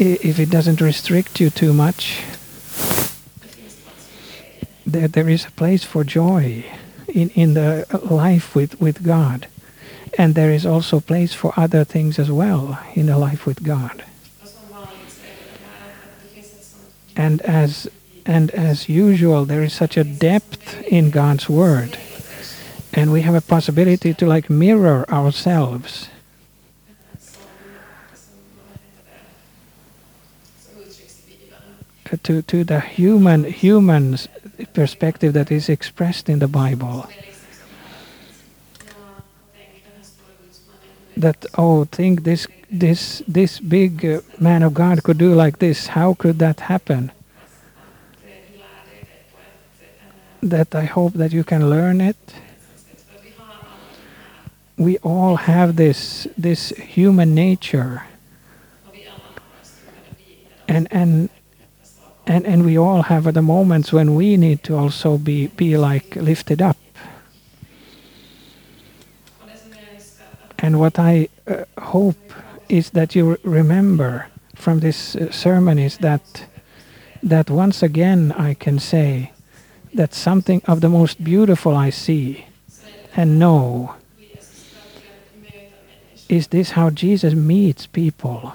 If 0.05 0.41
it 0.41 0.51
doesn't 0.51 0.81
restrict 0.81 1.39
you 1.39 1.49
too 1.49 1.73
much, 1.73 2.25
there, 4.85 5.07
there 5.07 5.29
is 5.29 5.47
a 5.47 5.51
place 5.53 5.85
for 5.85 6.03
joy 6.03 6.65
in, 7.07 7.31
in 7.31 7.55
the 7.55 7.87
life 8.03 8.55
with, 8.57 8.81
with 8.81 9.05
God. 9.05 9.47
And 10.19 10.35
there 10.35 10.51
is 10.51 10.67
also 10.67 10.99
place 10.99 11.35
for 11.35 11.53
other 11.57 11.85
things 11.85 12.19
as 12.19 12.33
well 12.33 12.81
in 12.95 13.07
the 13.07 13.17
life 13.17 13.47
with 13.47 13.63
God. 13.63 14.05
And 17.15 17.41
as 17.43 17.89
and 18.25 18.51
as 18.53 18.89
usual, 18.89 19.45
there 19.45 19.63
is 19.63 19.73
such 19.73 19.97
a 19.97 20.05
depth 20.05 20.81
in 20.83 21.11
God's 21.11 21.49
word, 21.49 21.99
and 22.93 23.13
we 23.13 23.23
have 23.23 23.35
a 23.35 23.41
possibility 23.41 24.15
to 24.15 24.27
like 24.27 24.49
mirror 24.49 25.05
ourselves. 25.11 26.09
To, 32.25 32.43
to 32.43 32.63
the 32.63 32.81
human 32.81 33.45
human 33.45 34.19
perspective 34.75 35.33
that 35.33 35.51
is 35.51 35.71
expressed 35.71 36.29
in 36.29 36.41
the 36.41 36.49
Bible. 36.49 37.09
That 41.17 41.47
oh, 41.57 41.85
think 41.85 42.25
this 42.25 42.47
this 42.71 43.23
this 43.27 43.61
big 43.61 44.05
uh, 44.05 44.21
man 44.39 44.63
of 44.63 44.75
God 44.75 45.03
could 45.03 45.17
do 45.17 45.35
like 45.35 45.59
this. 45.59 45.87
How 45.87 46.13
could 46.13 46.39
that 46.39 46.61
happen? 46.61 47.13
that 50.43 50.75
I 50.75 50.85
hope 50.85 51.15
that 51.15 51.33
you 51.33 51.45
can 51.45 51.71
learn 51.71 52.01
it. 52.01 52.17
We 54.77 54.99
all 54.99 55.37
have 55.37 55.77
this 55.77 56.27
this 56.37 56.71
human 56.71 57.35
nature, 57.35 58.03
and 60.67 60.89
and 60.91 61.31
and 62.27 62.47
and 62.47 62.65
we 62.65 62.79
all 62.79 63.03
have 63.03 63.33
the 63.33 63.43
moments 63.43 63.93
when 63.93 64.15
we 64.15 64.37
need 64.37 64.63
to 64.63 64.77
also 64.77 65.19
be 65.19 65.49
be 65.49 65.77
like 65.77 66.17
lifted 66.17 66.63
up. 66.63 66.77
And 70.59 70.79
what 70.79 70.99
I 70.99 71.29
uh, 71.49 71.65
hope 71.77 72.33
is 72.69 72.91
that 72.91 73.17
you 73.17 73.37
remember 73.43 74.29
from 74.55 74.79
this 74.79 75.17
uh, 75.17 75.33
sermon 75.33 75.79
is 75.79 75.99
that 75.99 76.47
that 77.23 77.51
once 77.51 77.83
again 77.83 78.33
I 78.33 78.55
can 78.55 78.79
say 78.79 79.33
that 79.95 80.15
something 80.15 80.63
of 80.67 80.81
the 80.81 80.89
most 80.89 81.25
beautiful 81.25 81.77
I 81.77 81.91
see 81.91 82.47
and 83.17 83.39
know 83.39 83.95
is 86.29 86.49
this 86.49 86.71
how 86.71 86.91
Jesus 86.91 87.35
meets 87.35 87.87
people. 87.87 88.55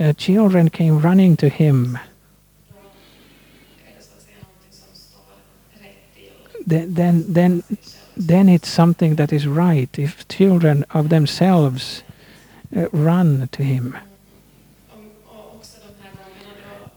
Uh, 0.00 0.12
children 0.12 0.70
came 0.70 0.98
running 0.98 1.36
to 1.36 1.48
him. 1.48 1.98
Then, 6.66 7.32
then, 7.32 7.62
then, 8.16 8.48
it's 8.48 8.68
something 8.68 9.16
that 9.16 9.32
is 9.32 9.46
right 9.46 9.98
if 9.98 10.26
children 10.28 10.84
of 10.90 11.10
themselves 11.10 12.02
uh, 12.74 12.88
run 12.90 13.48
to 13.52 13.62
him. 13.62 13.96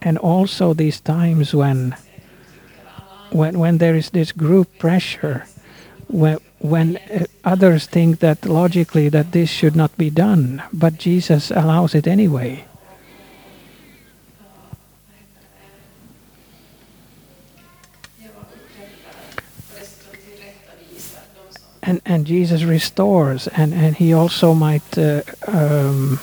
And 0.02 0.18
also 0.18 0.74
these 0.74 1.02
times 1.02 1.54
when 1.54 1.96
when 3.32 3.60
when 3.60 3.78
there 3.78 3.96
is 3.96 4.10
this 4.12 4.32
group 4.32 4.80
pressure 4.80 5.46
when 6.08 6.38
when 6.60 6.98
uh, 6.98 7.26
others 7.44 7.86
think 7.86 8.20
that 8.20 8.46
logically 8.46 9.10
that 9.10 9.32
this 9.32 9.50
should 9.50 9.76
not 9.76 9.96
be 9.98 10.10
done 10.10 10.64
but 10.72 10.98
Jesus 10.98 11.52
allows 11.52 11.94
it 11.94 12.08
anyway 12.08 12.66
Jesus 22.28 22.64
restores 22.64 23.48
and 23.48 23.74
and 23.74 23.96
he 23.96 24.14
also 24.14 24.54
might 24.54 24.98
uh, 24.98 25.22
um, 25.48 26.20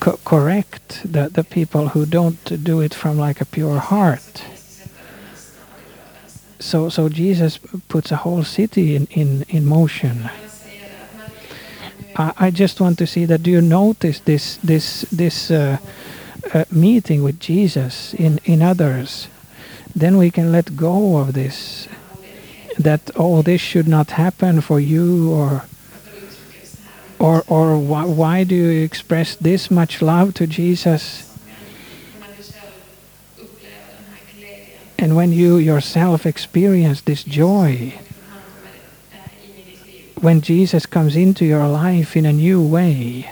co- 0.00 0.18
correct 0.24 1.02
the 1.04 1.28
the 1.28 1.44
people 1.44 1.88
who 1.88 2.06
don't 2.06 2.64
do 2.64 2.80
it 2.80 2.94
from 2.94 3.18
like 3.18 3.40
a 3.42 3.44
pure 3.44 3.78
heart. 3.78 4.42
So 6.58 6.88
so 6.88 7.08
Jesus 7.08 7.58
puts 7.88 8.10
a 8.10 8.16
whole 8.16 8.44
city 8.44 8.96
in 8.96 9.06
in 9.10 9.44
in 9.48 9.66
motion. 9.66 10.30
I, 12.16 12.32
I 12.46 12.50
just 12.50 12.80
want 12.80 12.98
to 12.98 13.06
see 13.06 13.26
that 13.26 13.42
do 13.42 13.50
you 13.50 13.60
notice 13.60 14.20
this 14.20 14.58
this 14.64 15.02
this 15.12 15.50
uh, 15.50 15.76
uh, 16.54 16.64
meeting 16.70 17.22
with 17.22 17.38
Jesus 17.38 18.14
in 18.14 18.40
in 18.44 18.62
others? 18.62 19.28
Then 19.94 20.16
we 20.16 20.30
can 20.30 20.52
let 20.52 20.76
go 20.76 21.18
of 21.18 21.32
this 21.32 21.88
that 22.78 23.10
oh 23.16 23.42
this 23.42 23.60
should 23.60 23.88
not 23.88 24.12
happen 24.12 24.60
for 24.60 24.78
you 24.80 25.32
or 25.32 25.64
or 27.18 27.42
or 27.48 27.78
why, 27.78 28.04
why 28.04 28.44
do 28.44 28.54
you 28.54 28.82
express 28.82 29.34
this 29.36 29.70
much 29.70 30.00
love 30.00 30.34
to 30.34 30.46
Jesus? 30.46 31.24
And 35.00 35.14
when 35.14 35.32
you 35.32 35.58
yourself 35.58 36.26
experience 36.26 37.02
this 37.02 37.22
joy 37.22 37.98
when 40.20 40.40
Jesus 40.40 40.86
comes 40.86 41.14
into 41.14 41.44
your 41.44 41.68
life 41.68 42.16
in 42.16 42.26
a 42.26 42.32
new 42.32 42.60
way 42.60 43.30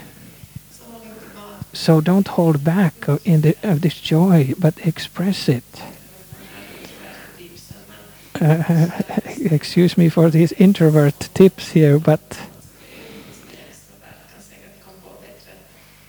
so 1.72 2.00
don't 2.00 2.28
hold 2.28 2.64
back 2.64 2.94
in 3.24 3.42
the, 3.42 3.56
of 3.62 3.80
this 3.80 4.00
joy 4.00 4.54
but 4.58 4.78
express 4.86 5.48
it 5.48 5.64
excuse 9.52 9.96
me 9.96 10.08
for 10.08 10.30
these 10.30 10.52
introvert 10.52 11.28
tips 11.34 11.72
here, 11.72 11.98
but 11.98 12.20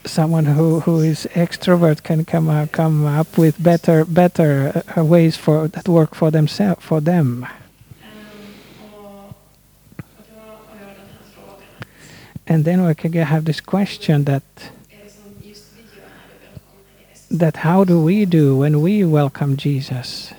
someone 0.05 0.45
who, 0.45 0.79
who 0.81 0.99
is 1.01 1.27
extrovert 1.33 2.03
can 2.03 2.25
come 2.25 2.49
uh, 2.49 2.65
come 2.67 3.05
up 3.05 3.37
with 3.37 3.61
better 3.61 4.03
better 4.05 4.83
uh, 4.97 5.03
ways 5.03 5.37
for 5.37 5.67
that 5.67 5.87
work 5.87 6.15
for 6.15 6.31
themselves 6.31 6.83
for 6.83 7.01
them. 7.01 7.45
And 12.49 12.63
then 12.63 12.85
we 12.85 12.95
can 12.95 13.11
have 13.13 13.45
this 13.45 13.59
question 13.59 14.23
that 14.23 14.43
that 17.29 17.57
how 17.57 17.83
do 17.83 18.01
we 18.01 18.25
do 18.25 18.57
when 18.57 18.81
we 18.81 19.03
welcome 19.03 19.57
Jesus? 19.57 20.33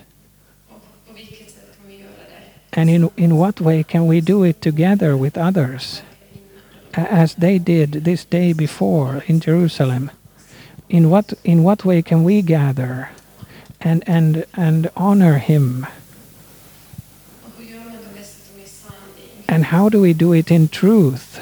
And 2.78 2.88
in, 2.88 3.10
in 3.16 3.36
what 3.36 3.60
way 3.60 3.82
can 3.82 4.06
we 4.06 4.20
do 4.20 4.44
it 4.44 4.62
together 4.62 5.16
with 5.16 5.36
others? 5.36 6.02
As 6.94 7.34
they 7.34 7.58
did 7.58 8.04
this 8.06 8.24
day 8.24 8.52
before 8.52 9.24
in 9.26 9.40
Jerusalem. 9.40 10.12
In 10.88 11.10
what, 11.10 11.32
in 11.42 11.64
what 11.64 11.84
way 11.84 12.02
can 12.02 12.22
we 12.22 12.40
gather 12.40 13.10
and, 13.80 14.04
and, 14.06 14.46
and 14.54 14.92
honor 14.96 15.38
him? 15.38 15.88
And 19.48 19.64
how 19.64 19.88
do 19.88 20.00
we 20.00 20.12
do 20.12 20.32
it 20.32 20.48
in 20.48 20.68
truth 20.68 21.40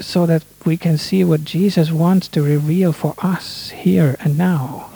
so 0.00 0.26
that 0.26 0.42
we 0.64 0.76
can 0.76 0.98
see 0.98 1.22
what 1.22 1.44
Jesus 1.44 1.92
wants 1.92 2.26
to 2.28 2.42
reveal 2.42 2.92
for 2.92 3.14
us 3.18 3.70
here 3.70 4.16
and 4.18 4.36
now? 4.36 4.87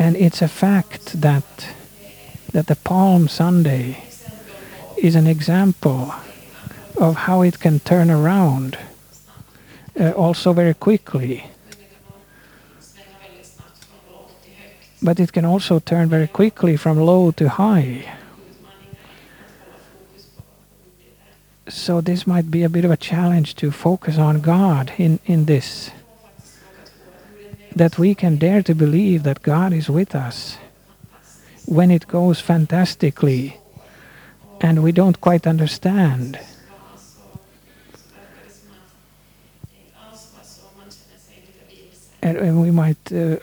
And 0.00 0.16
it's 0.16 0.40
a 0.40 0.48
fact 0.48 1.20
that 1.20 1.44
that 2.52 2.68
the 2.68 2.76
Palm 2.76 3.28
Sunday 3.28 4.02
is 4.96 5.14
an 5.14 5.26
example 5.26 6.14
of 6.96 7.14
how 7.28 7.42
it 7.42 7.60
can 7.60 7.80
turn 7.80 8.10
around 8.10 8.78
uh, 10.00 10.12
also 10.12 10.54
very 10.54 10.72
quickly. 10.72 11.44
But 15.02 15.20
it 15.20 15.32
can 15.32 15.44
also 15.44 15.78
turn 15.80 16.08
very 16.08 16.28
quickly 16.28 16.78
from 16.78 16.98
low 16.98 17.30
to 17.32 17.50
high. 17.50 18.10
So 21.68 22.00
this 22.00 22.26
might 22.26 22.50
be 22.50 22.62
a 22.62 22.70
bit 22.70 22.86
of 22.86 22.90
a 22.90 22.96
challenge 22.96 23.54
to 23.56 23.70
focus 23.70 24.16
on 24.16 24.40
God 24.40 24.92
in, 24.96 25.20
in 25.26 25.44
this. 25.44 25.90
That 27.74 27.98
we 27.98 28.14
can 28.14 28.36
dare 28.36 28.62
to 28.62 28.74
believe 28.74 29.22
that 29.22 29.42
God 29.42 29.72
is 29.72 29.88
with 29.88 30.14
us 30.14 30.58
when 31.66 31.90
it 31.90 32.08
goes 32.08 32.40
fantastically 32.40 33.56
and 34.60 34.82
we 34.82 34.92
don't 34.92 35.20
quite 35.20 35.46
understand. 35.46 36.38
And, 42.22 42.36
and 42.36 42.60
we 42.60 42.70
might 42.70 43.12
uh, 43.12 43.36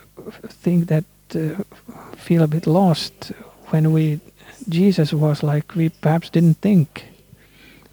think 0.48 0.86
that, 0.86 1.04
uh, 1.34 1.62
feel 2.16 2.42
a 2.42 2.46
bit 2.46 2.66
lost 2.66 3.32
when 3.68 3.92
we, 3.92 4.20
Jesus 4.68 5.12
was 5.12 5.42
like 5.42 5.74
we 5.74 5.88
perhaps 5.88 6.30
didn't 6.30 6.58
think. 6.58 7.06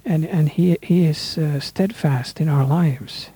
And, 0.05 0.25
and 0.27 0.49
he, 0.49 0.77
he 0.83 1.05
is 1.05 1.37
uh, 1.37 1.59
steadfast 1.59 2.39
in 2.39 2.47
our 2.47 2.65
lives. 2.65 3.29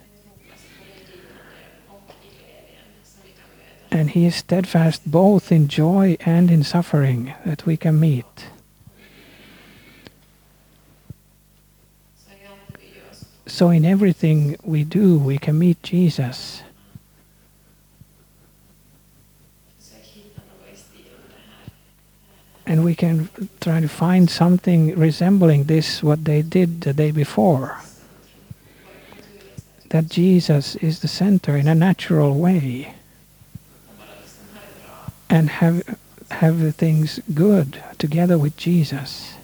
And 3.91 4.11
he 4.11 4.25
is 4.25 4.35
steadfast 4.35 5.09
both 5.09 5.51
in 5.51 5.67
joy 5.67 6.17
and 6.21 6.51
in 6.51 6.63
suffering 6.63 7.33
that 7.45 7.65
we 7.65 7.75
can 7.75 7.99
meet. 7.99 8.45
So 13.47 13.71
in 13.71 13.83
everything 13.83 14.57
we 14.63 14.83
do, 14.83 15.17
we 15.17 15.39
can 15.39 15.57
meet 15.57 15.81
Jesus. 15.81 16.61
And 22.65 22.85
we 22.85 22.93
can 22.93 23.29
try 23.59 23.81
to 23.81 23.89
find 23.89 24.29
something 24.29 24.95
resembling 24.95 25.63
this, 25.63 26.03
what 26.03 26.25
they 26.25 26.43
did 26.43 26.81
the 26.81 26.93
day 26.93 27.09
before. 27.09 27.81
That 29.89 30.07
Jesus 30.07 30.75
is 30.75 30.99
the 30.99 31.07
center 31.07 31.57
in 31.57 31.67
a 31.67 31.73
natural 31.73 32.35
way 32.35 32.93
and 35.29 35.49
have, 35.49 35.97
have 36.31 36.59
the 36.59 36.71
things 36.71 37.19
good 37.33 37.83
together 37.97 38.37
with 38.37 38.57
Jesus. 38.57 39.35